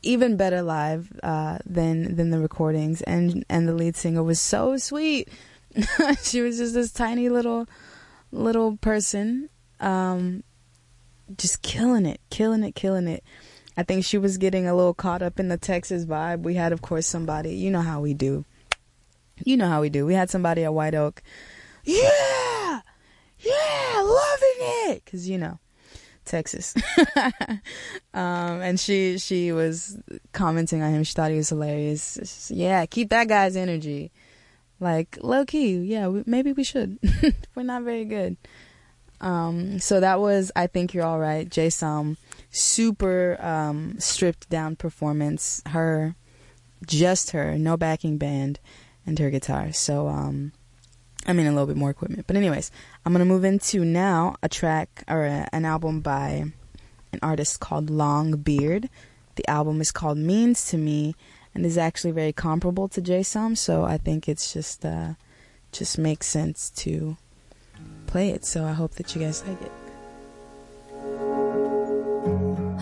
[0.03, 4.77] even better live uh, than than the recordings, and and the lead singer was so
[4.77, 5.27] sweet.
[6.23, 7.67] she was just this tiny little
[8.31, 9.49] little person,
[9.81, 10.43] um,
[11.37, 13.21] just killing it, killing it, killing it.
[13.75, 16.43] I think she was getting a little caught up in the Texas vibe.
[16.43, 17.53] We had, of course, somebody.
[17.53, 18.45] You know how we do.
[19.43, 20.05] You know how we do.
[20.05, 21.21] We had somebody at White Oak.
[21.83, 22.44] Yeah,
[23.45, 25.59] yeah, loving it, cause you know,
[26.25, 26.75] Texas.
[28.13, 29.97] um, and she she was
[30.33, 31.03] commenting on him.
[31.03, 32.51] She thought he was hilarious.
[32.53, 34.11] Yeah, keep that guy's energy.
[34.79, 36.07] Like low key, yeah.
[36.07, 36.99] We, maybe we should.
[37.55, 38.37] We're not very good.
[39.21, 41.49] Um, so that was I think you're all right.
[41.49, 42.17] Jay Som,
[42.51, 45.61] super um, stripped down performance.
[45.67, 46.15] Her,
[46.85, 48.59] just her, no backing band,
[49.05, 49.71] and her guitar.
[49.71, 50.51] So um,
[51.25, 52.27] I mean a little bit more equipment.
[52.27, 52.71] But anyways,
[53.05, 56.51] I'm gonna move into now a track or a, an album by
[57.11, 58.89] an artist called Long Beard.
[59.35, 61.15] The album is called Means to Me
[61.53, 63.23] and is actually very comparable to Jay.
[63.23, 65.13] So I think it's just uh,
[65.71, 67.17] just makes sense to
[68.07, 68.45] play it.
[68.45, 69.71] So I hope that you guys like it.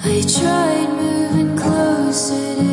[0.06, 2.73] I tried moving closer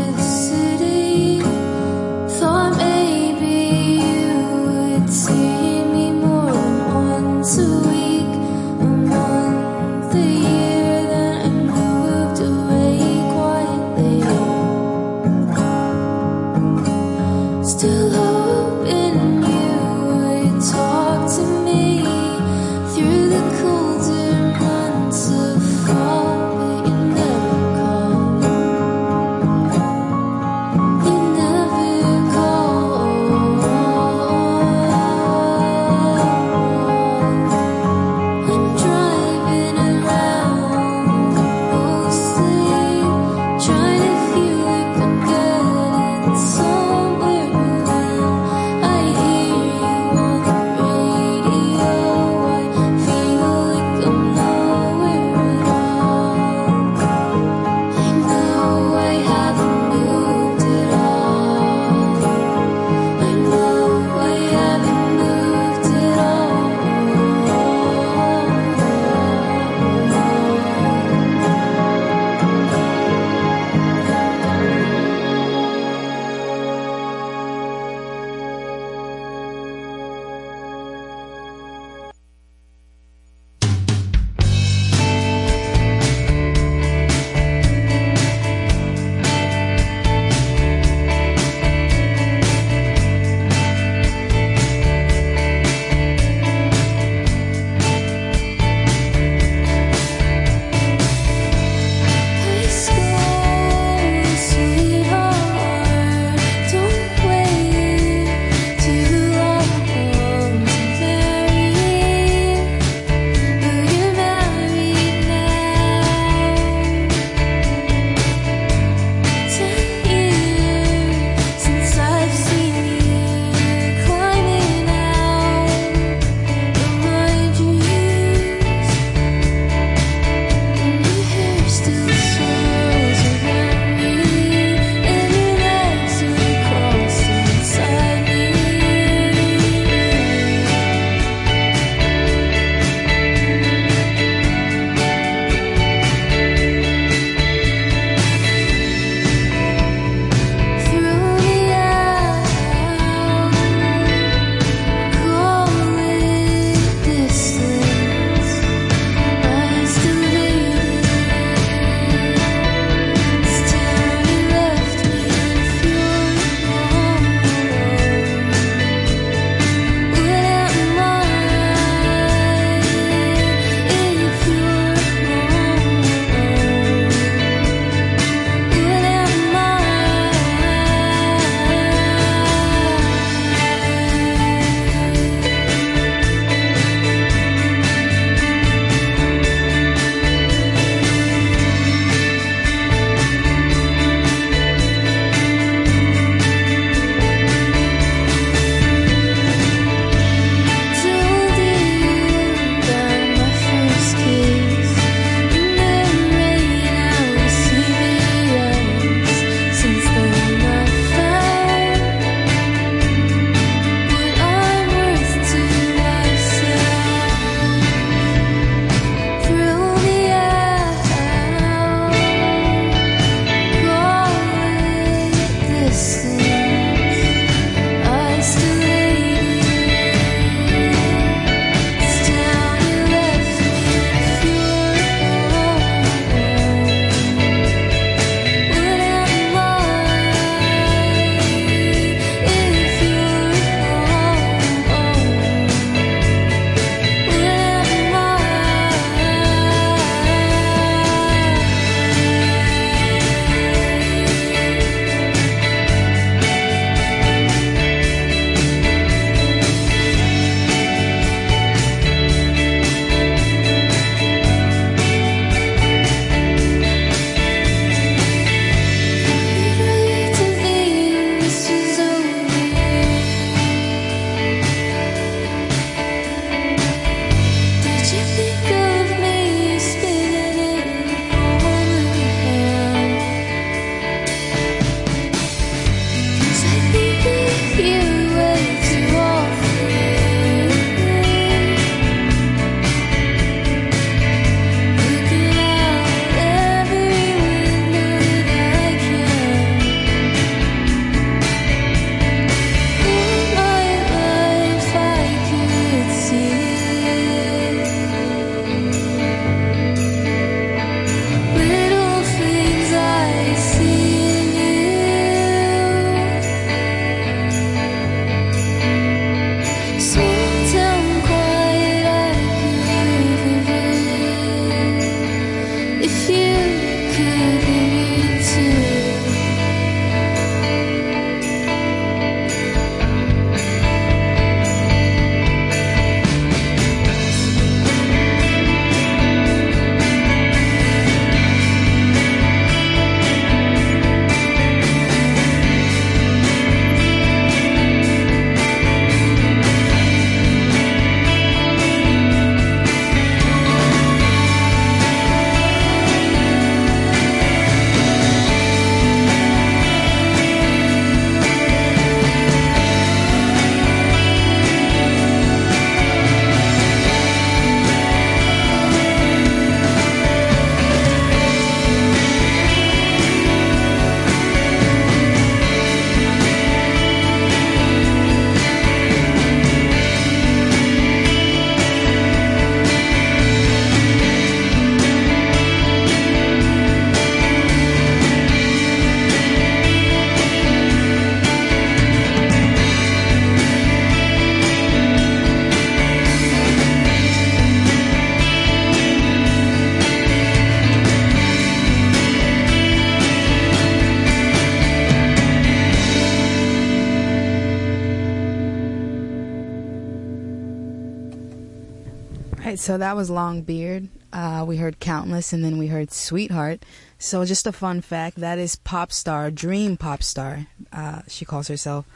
[412.80, 414.08] so that was Long Beard.
[414.32, 416.82] Uh, we heard Countless, and then we heard Sweetheart.
[417.18, 420.66] So just a fun fact: that is pop star, dream pop star.
[420.90, 422.06] Uh, she calls herself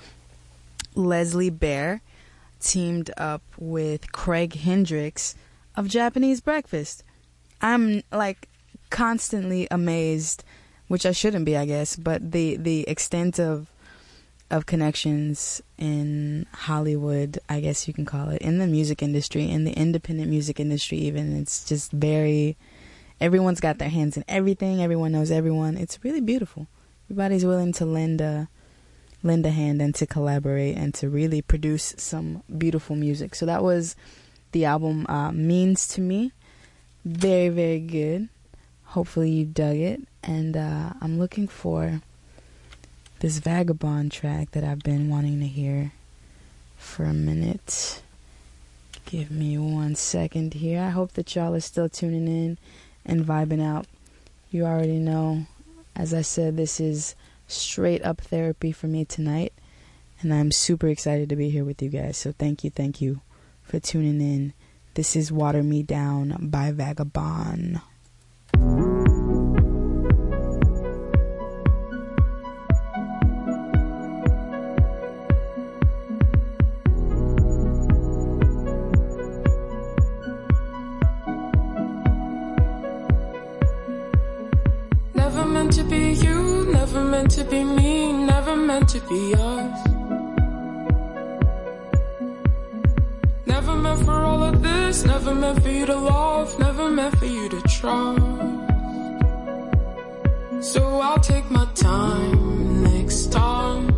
[0.95, 2.01] Leslie Bear,
[2.61, 5.35] teamed up with Craig Hendrix
[5.77, 7.05] of Japanese Breakfast.
[7.61, 8.49] I'm like
[8.89, 10.45] constantly amazed,
[10.89, 13.69] which I shouldn't be, I guess, but the the extent of
[14.51, 19.65] of connections in Hollywood, I guess you can call it, in the music industry, in
[19.65, 21.37] the independent music industry, even.
[21.37, 22.57] It's just very,
[23.21, 25.77] everyone's got their hands in everything, everyone knows everyone.
[25.77, 26.67] It's really beautiful.
[27.07, 28.49] Everybody's willing to lend a,
[29.23, 33.35] lend a hand and to collaborate and to really produce some beautiful music.
[33.35, 33.97] So that was
[34.53, 36.33] the album uh, Means to Me.
[37.05, 38.29] Very, very good.
[38.85, 40.01] Hopefully you dug it.
[40.23, 42.01] And uh, I'm looking for
[43.25, 45.93] this Vagabon track that I've been wanting to hear
[46.77, 48.03] for a minute.
[49.07, 50.83] Give me one second here.
[50.83, 52.59] I hope that y'all are still tuning in
[53.07, 53.87] and vibing out.
[54.51, 55.47] You already know,
[55.97, 57.15] as I said, this is
[57.49, 59.55] straight up therapy for me tonight.
[60.21, 62.19] And I'm super excited to be here with you guys.
[62.19, 63.23] So thank you, thank you
[63.63, 64.53] for tuning in.
[64.93, 67.81] This is Water Me Down by Vagabon.
[85.75, 89.87] To be you, never meant to be me, never meant to be us.
[93.45, 97.27] Never meant for all of this, never meant for you to love, never meant for
[97.27, 98.23] you to trust.
[100.73, 103.94] So I'll take my time next time,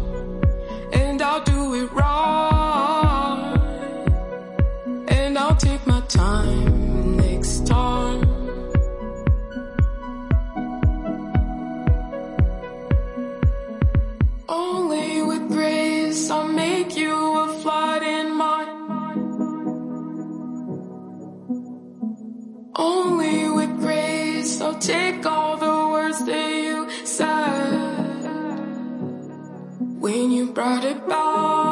[16.16, 18.68] grace I'll make you a flight in mine.
[22.74, 27.36] Only with grace I'll take all the words that you said
[30.00, 31.65] when you brought it back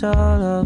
[0.00, 0.57] Cleansing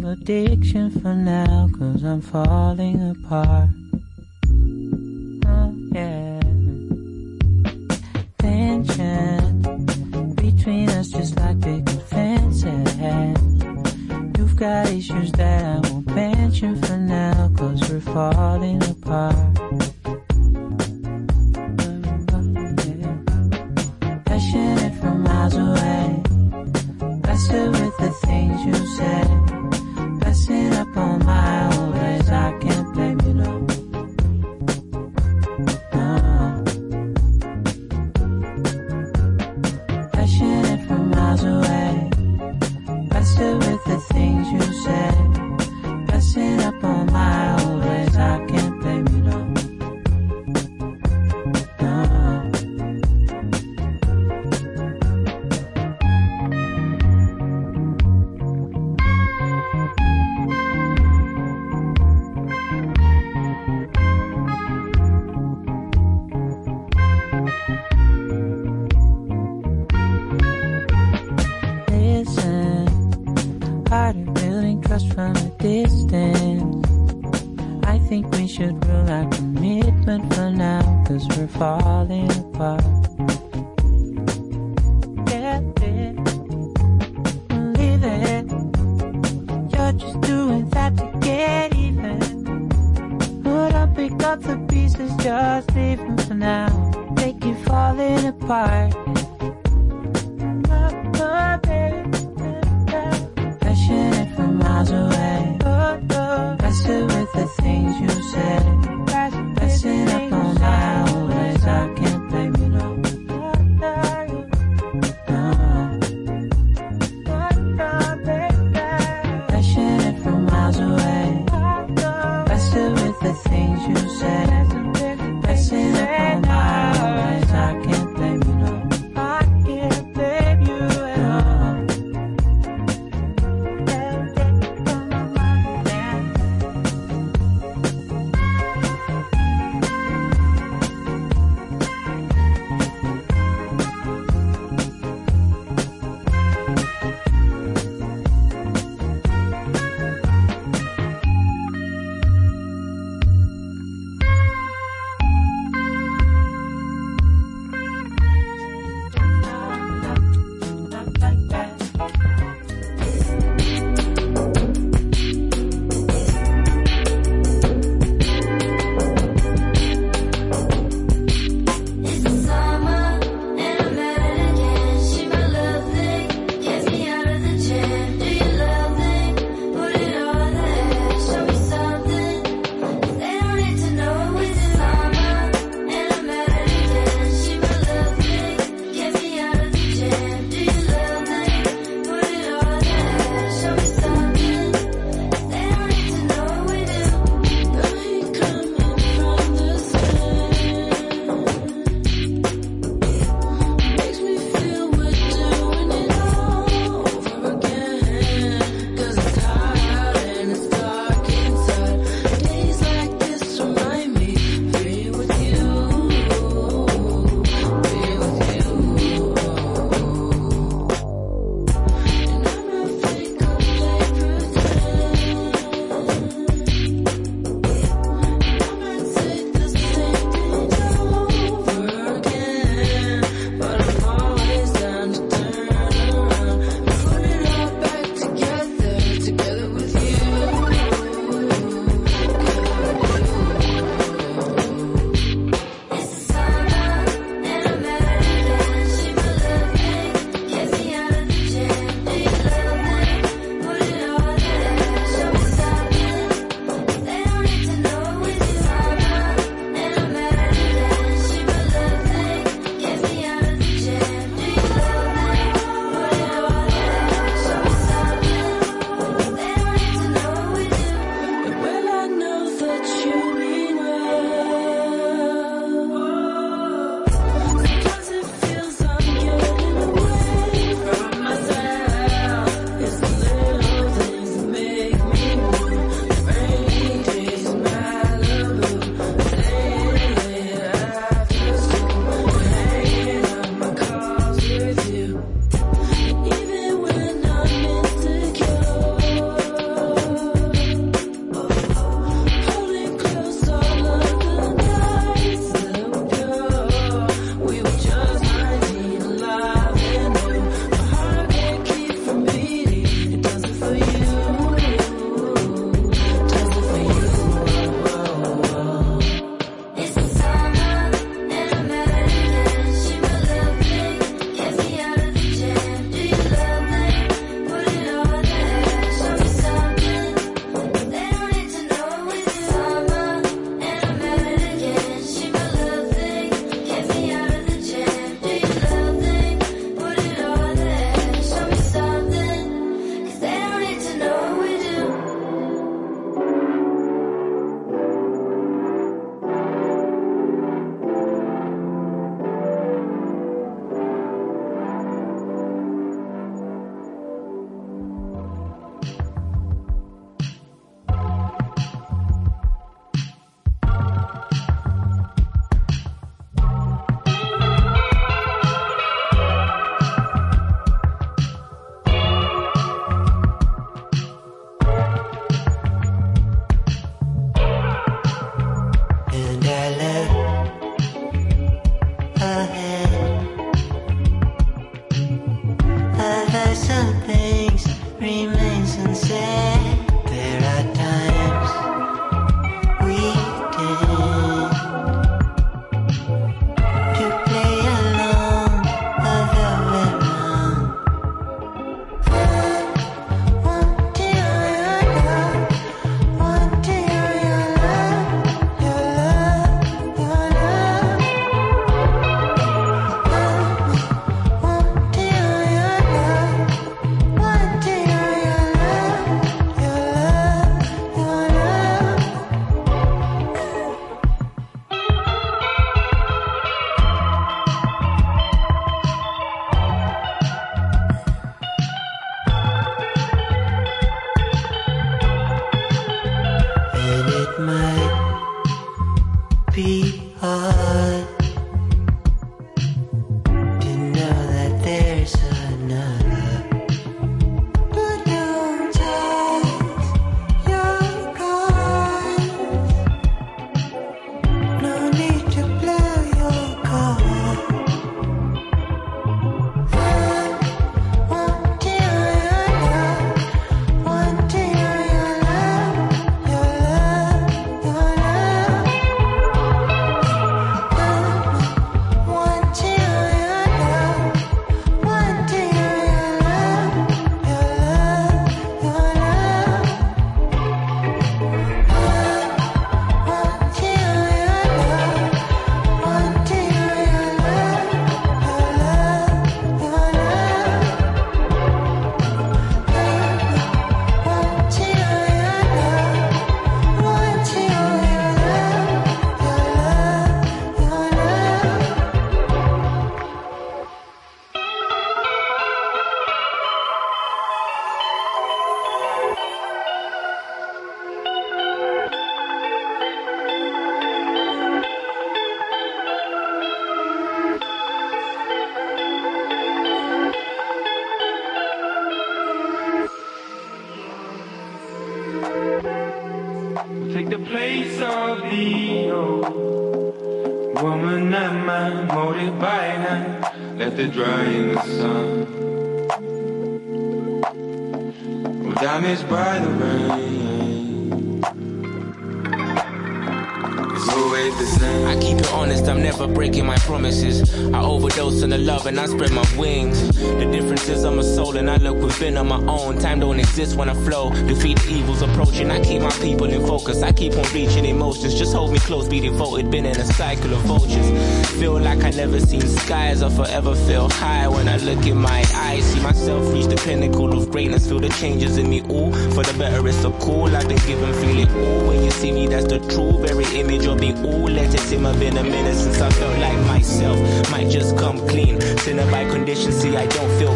[574.93, 575.01] simmer.
[575.01, 576.99] Been a minute since I felt like myself.
[577.31, 578.41] Might just come clean.
[578.59, 580.32] Sinner by condition, see I don't feel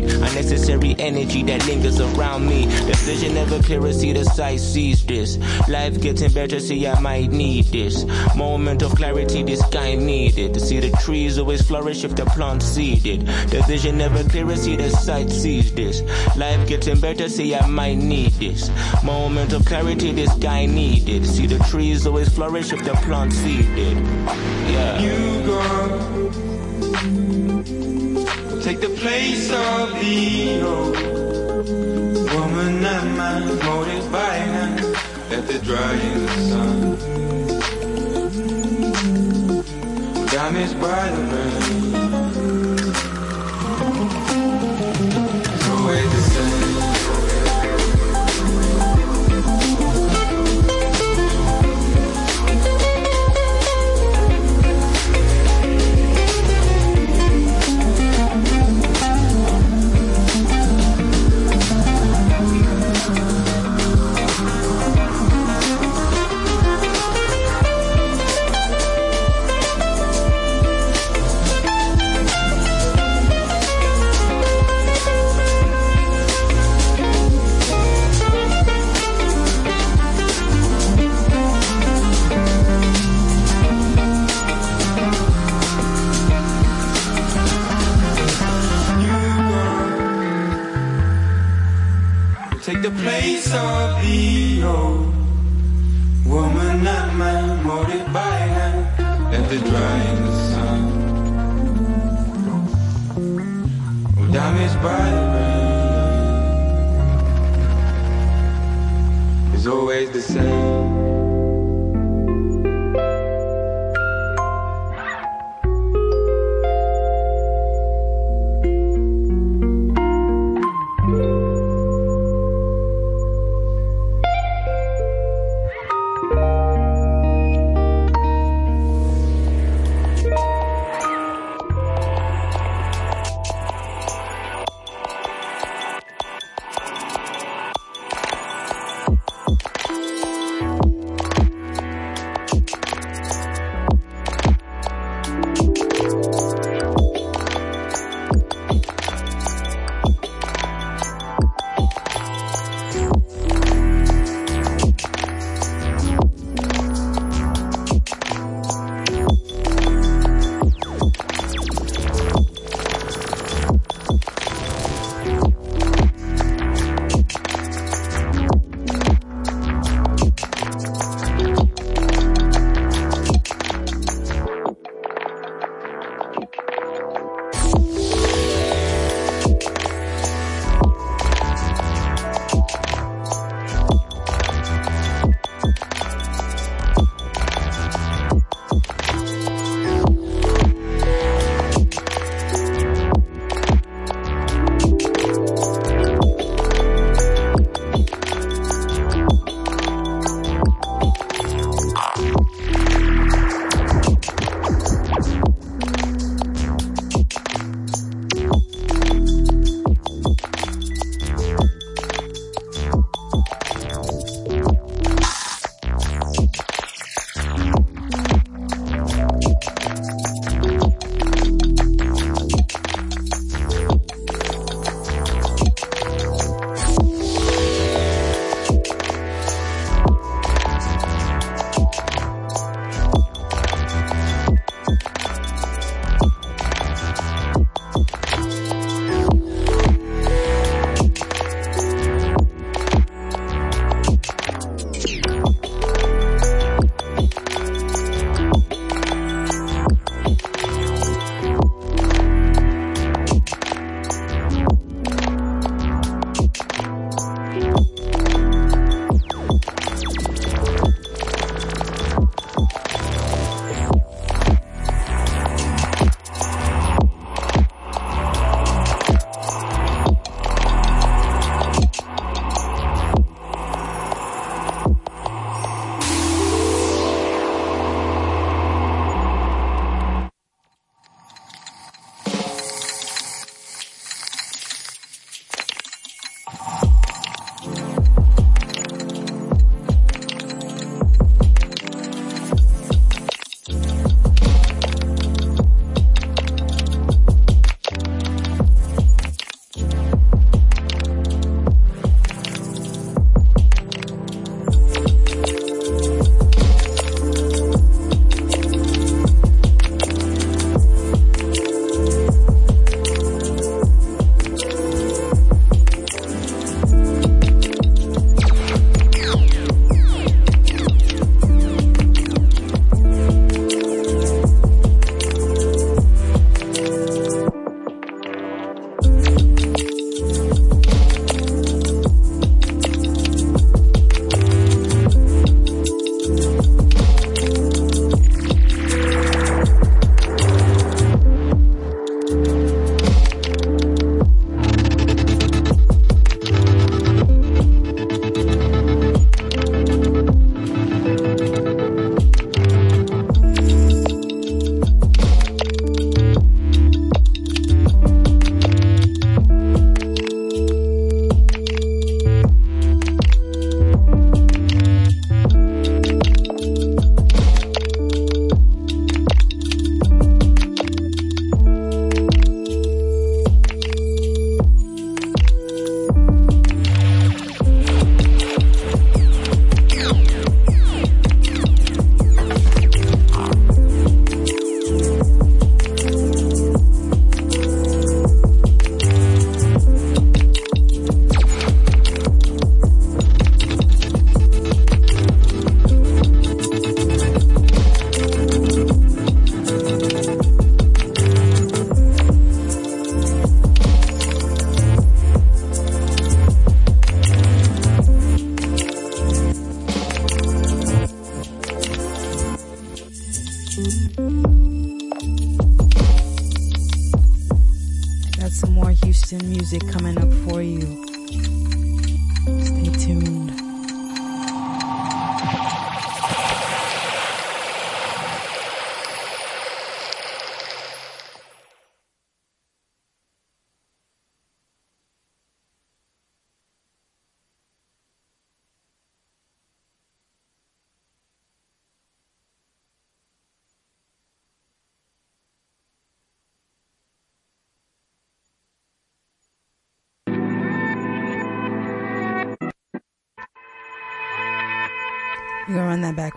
[0.00, 2.66] need unnecessary energy that lingers around me.
[2.66, 5.38] The vision never clearer, see the sight sees this.
[5.68, 8.04] Life getting better, see I might need this.
[8.36, 10.54] Moment of clarity, this guy needed.
[10.54, 13.26] To see the trees always flourish if the plants seeded.
[13.26, 16.02] The vision never clearer, see the sight sees this.
[16.36, 18.70] Life getting better, see I might need this.
[19.02, 21.26] Moment of clarity, this guy needed.
[21.26, 23.96] See the trees always flourish if the plants seeded.
[24.68, 25.00] Yeah.
[25.00, 26.17] You go
[28.80, 30.96] take the place of the old
[32.32, 34.80] woman and my molded by hand,
[35.30, 36.96] left it dry in the sun.
[40.26, 41.37] Damaged by the.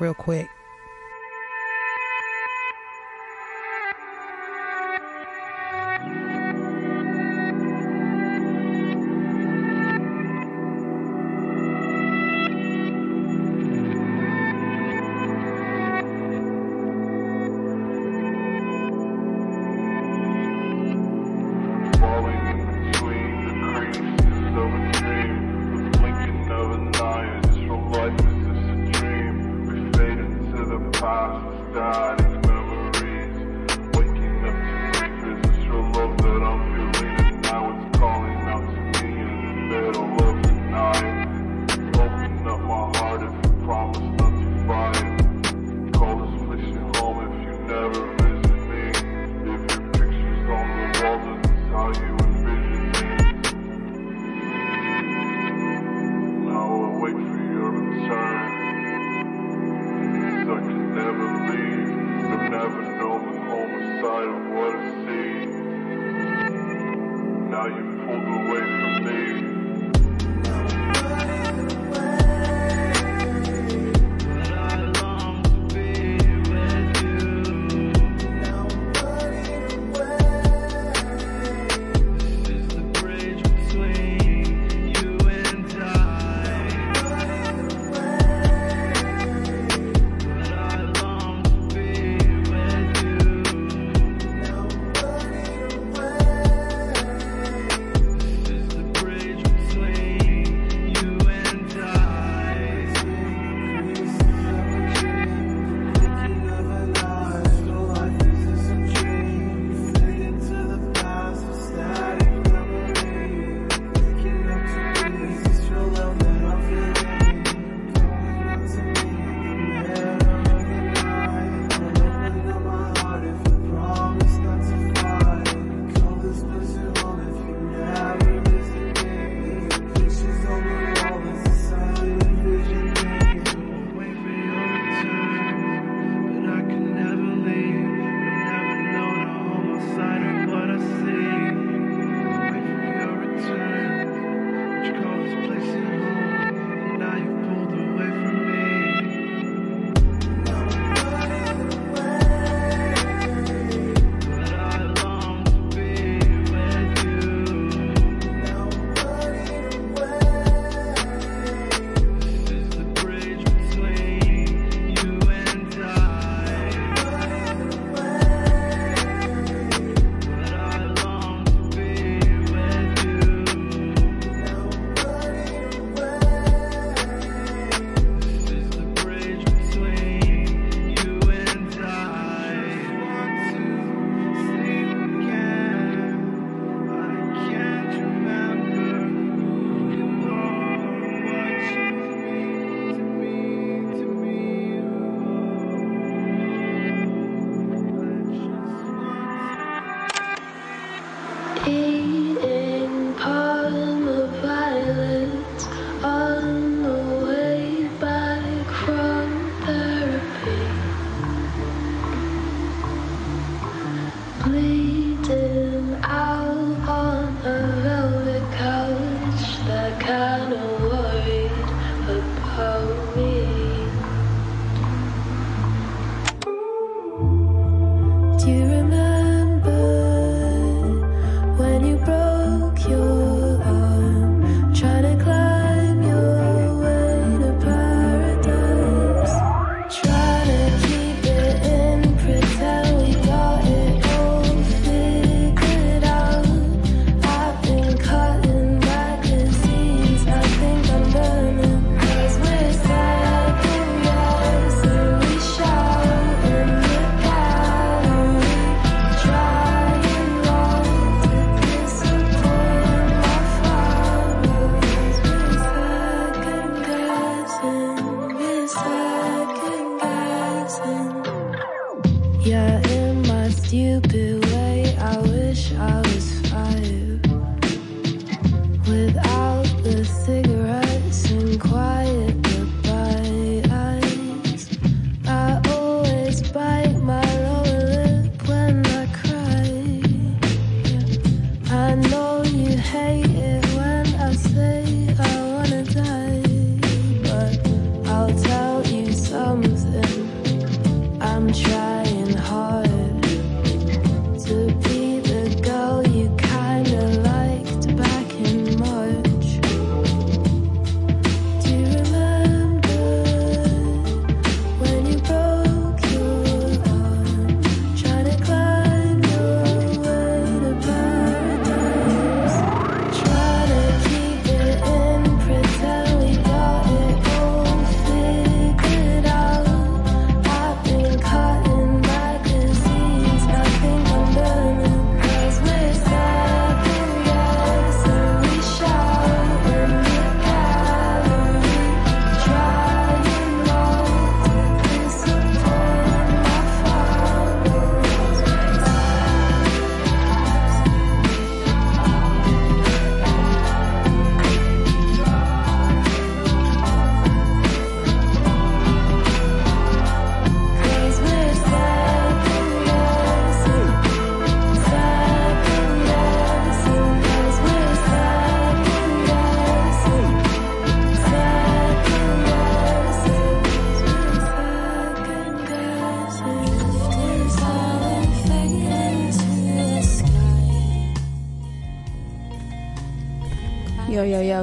[0.01, 0.49] Real quick.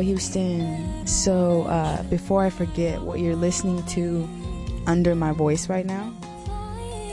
[0.01, 1.07] Houston.
[1.07, 4.29] So, uh, before I forget, what you're listening to
[4.87, 6.13] under my voice right now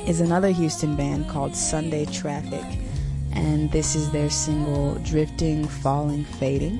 [0.07, 2.63] is another Houston band called Sunday Traffic.
[3.33, 6.79] And this is their single, Drifting, Falling, Fading.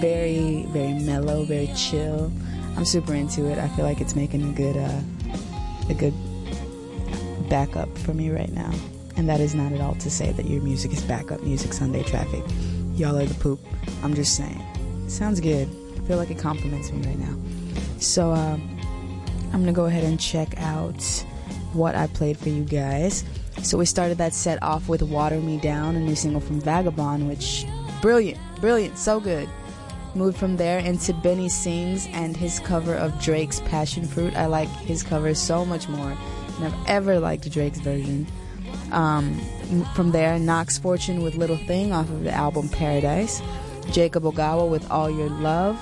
[0.00, 2.30] Very, very mellow, very chill.
[2.76, 3.58] I'm super into it.
[3.58, 5.00] I feel like it's making a good, uh,
[5.88, 6.14] a good
[7.48, 8.72] backup for me right now.
[9.16, 12.02] And that is not at all to say that your music is backup music, Sunday
[12.02, 12.42] Traffic.
[12.94, 13.60] Y'all are the poop.
[14.02, 14.62] I'm just saying.
[15.08, 15.68] Sounds good.
[15.96, 17.34] I feel like it compliments me right now.
[17.98, 18.58] So, uh,
[19.52, 21.02] I'm gonna go ahead and check out
[21.72, 23.24] what I played for you guys.
[23.62, 27.28] So, we started that set off with Water Me Down, a new single from Vagabon,
[27.28, 27.64] which,
[28.02, 29.48] brilliant, brilliant, so good.
[30.14, 34.36] Moved from there into Benny Sings and his cover of Drake's Passion Fruit.
[34.36, 36.16] I like his cover so much more
[36.58, 38.26] than I've ever liked Drake's version.
[38.92, 39.40] Um,
[39.94, 43.42] from there, Knox Fortune with Little Thing off of the album Paradise.
[43.92, 45.78] Jakob Ogawa with All Your Love.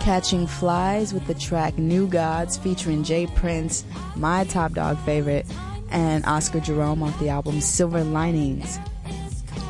[0.00, 3.84] Catching Flies with the track New Gods featuring Jay Prince,
[4.14, 5.46] my top dog favorite,
[5.90, 8.78] and Oscar Jerome off the album Silver Linings.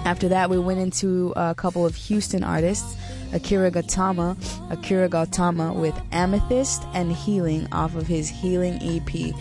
[0.05, 2.97] After that, we went into a couple of Houston artists.
[3.33, 4.37] Akira Gautama,
[4.71, 9.35] Akira Gautama with Amethyst and Healing off of his Healing EP.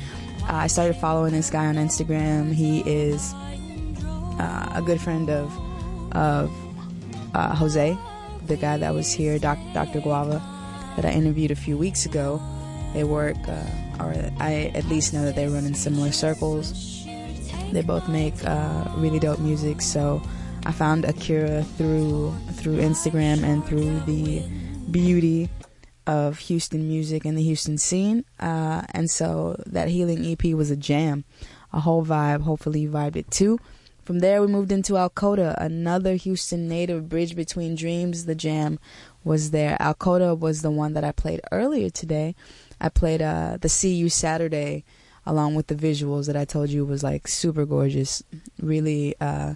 [0.43, 2.53] Uh, I started following this guy on Instagram.
[2.53, 3.33] He is
[4.39, 5.51] uh, a good friend of
[6.13, 6.51] of
[7.33, 7.97] uh, Jose,
[8.47, 10.01] the guy that was here, Doc, Dr.
[10.01, 10.41] Guava,
[10.95, 12.41] that I interviewed a few weeks ago.
[12.93, 13.63] They work, uh,
[13.99, 17.05] or I at least know that they run in similar circles.
[17.71, 20.21] They both make uh, really dope music, so
[20.65, 24.43] I found Akira through through Instagram and through the
[24.89, 25.49] beauty
[26.07, 28.25] of Houston music and the Houston scene.
[28.39, 31.25] Uh, and so that Healing EP was a jam,
[31.73, 32.41] a whole vibe.
[32.41, 33.59] Hopefully you vibed it too.
[34.05, 38.25] From there, we moved into Alcoda, another Houston native bridge between dreams.
[38.25, 38.77] The jam
[39.23, 39.75] was there.
[39.79, 42.35] Alcoda was the one that I played earlier today.
[42.79, 44.83] I played uh, the See You Saturday
[45.25, 48.21] along with the visuals that I told you was like super gorgeous.
[48.61, 49.55] Really uh,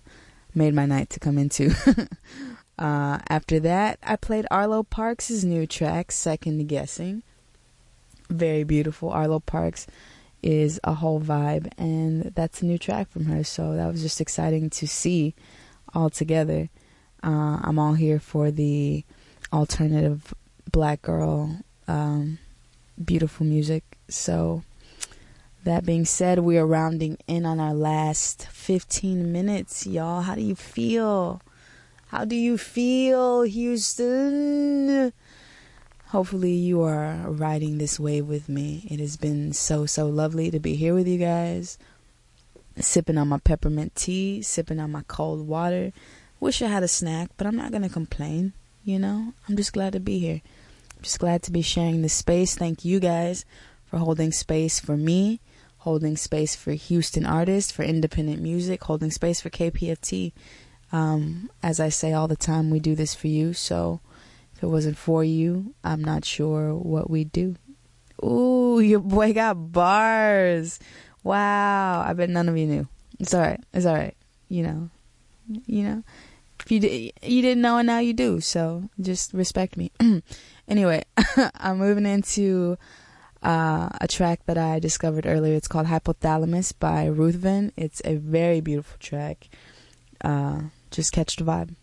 [0.55, 1.69] made my night to come into.
[2.79, 7.21] uh, after that, I played Arlo Parks' new track, Second Guessing.
[8.31, 9.11] Very beautiful.
[9.11, 9.85] Arlo Parks
[10.41, 13.43] is a whole vibe, and that's a new track from her.
[13.43, 15.35] So that was just exciting to see
[15.93, 16.69] all together.
[17.23, 19.03] Uh, I'm all here for the
[19.51, 20.33] alternative
[20.71, 21.57] black girl,
[21.87, 22.39] um,
[23.03, 23.83] beautiful music.
[24.07, 24.63] So
[25.63, 30.21] that being said, we are rounding in on our last 15 minutes, y'all.
[30.21, 31.41] How do you feel?
[32.07, 35.13] How do you feel, Houston?
[36.09, 38.87] Hopefully, you are riding this wave with me.
[38.89, 41.77] It has been so, so lovely to be here with you guys.
[42.79, 45.93] Sipping on my peppermint tea, sipping on my cold water.
[46.39, 48.53] Wish I had a snack, but I'm not going to complain.
[48.83, 50.41] You know, I'm just glad to be here.
[50.97, 52.55] I'm just glad to be sharing this space.
[52.55, 53.45] Thank you guys
[53.85, 55.41] for holding space for me,
[55.77, 60.31] holding space for Houston artists, for independent music, holding space for KPFT.
[60.91, 63.53] Um, as I say all the time, we do this for you.
[63.53, 63.99] So
[64.59, 67.55] if it wasn't for you, I'm not sure what we'd do.
[68.21, 70.79] Ooh, your boy got bars.
[71.23, 72.01] Wow.
[72.05, 72.87] I bet none of you knew.
[73.21, 73.63] It's all right.
[73.73, 74.17] It's all right.
[74.49, 74.89] You know,
[75.65, 76.03] you know,
[76.59, 78.41] if you, di- you didn't know and now you do.
[78.41, 79.93] So just respect me.
[80.67, 81.05] anyway,
[81.55, 82.77] I'm moving into
[83.41, 85.55] uh, a track that I discovered earlier.
[85.55, 87.71] It's called Hypothalamus by Ruthven.
[87.77, 89.47] It's a very beautiful track.
[90.19, 91.75] Uh, just catch the vibe.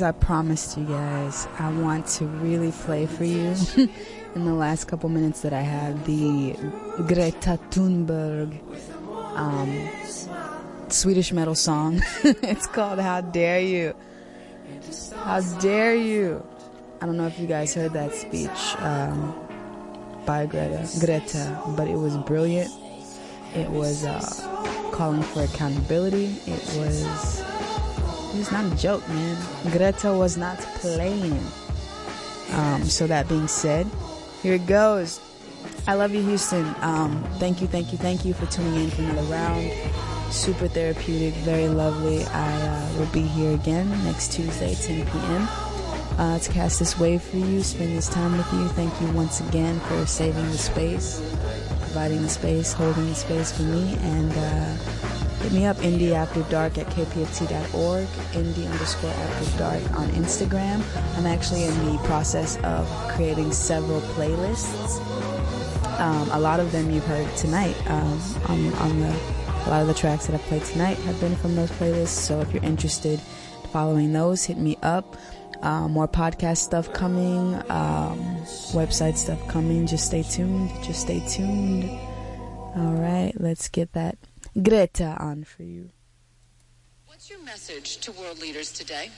[0.00, 3.54] As I promised you guys, I want to really play for you
[4.34, 6.54] in the last couple minutes that I have the
[7.06, 8.58] Greta Thunberg
[9.36, 9.90] um,
[10.88, 12.00] Swedish metal song.
[12.24, 13.94] it's called How Dare You.
[15.16, 16.46] How Dare You.
[17.02, 19.34] I don't know if you guys heard that speech um,
[20.24, 22.72] by Greta, Greta, but it was brilliant.
[23.54, 24.20] It was uh,
[24.92, 26.36] calling for accountability.
[26.46, 27.42] It was
[28.32, 29.36] it was not a joke, man.
[29.70, 31.40] Greta was not playing.
[32.52, 33.86] Um, so that being said,
[34.42, 35.20] here it goes.
[35.86, 36.74] I love you, Houston.
[36.80, 39.70] Um, thank you, thank you, thank you for tuning in for another round.
[40.32, 42.24] Super therapeutic, very lovely.
[42.24, 45.48] I uh, will be here again next Tuesday, 10 p.m.
[46.18, 48.68] Uh, to cast this wave for you, spend this time with you.
[48.68, 51.20] Thank you once again for saving the space,
[51.80, 54.76] providing the space, holding the space for me, and uh,
[55.40, 60.82] hit me up indie after dark at kpft.org, indie underscore after dark on Instagram.
[61.16, 65.00] I'm actually in the process of creating several playlists.
[65.98, 69.88] Um, a lot of them you've heard tonight um, on, on the a lot of
[69.88, 72.08] the tracks that I played tonight have been from those playlists.
[72.08, 75.16] So if you're interested in following those, hit me up.
[75.60, 78.18] Uh, more podcast stuff coming, um,
[78.72, 79.86] website stuff coming.
[79.86, 80.70] Just stay tuned.
[80.82, 81.90] Just stay tuned.
[82.74, 84.16] All right, let's get that
[84.54, 85.90] Greta on for you.
[87.06, 89.10] What's your message to world leaders today?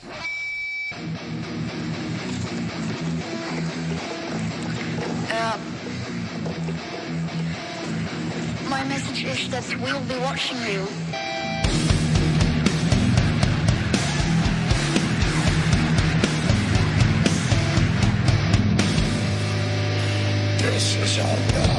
[5.34, 5.58] Uh,
[8.68, 10.86] my message is that we'll be watching you.
[20.58, 21.62] This is our God.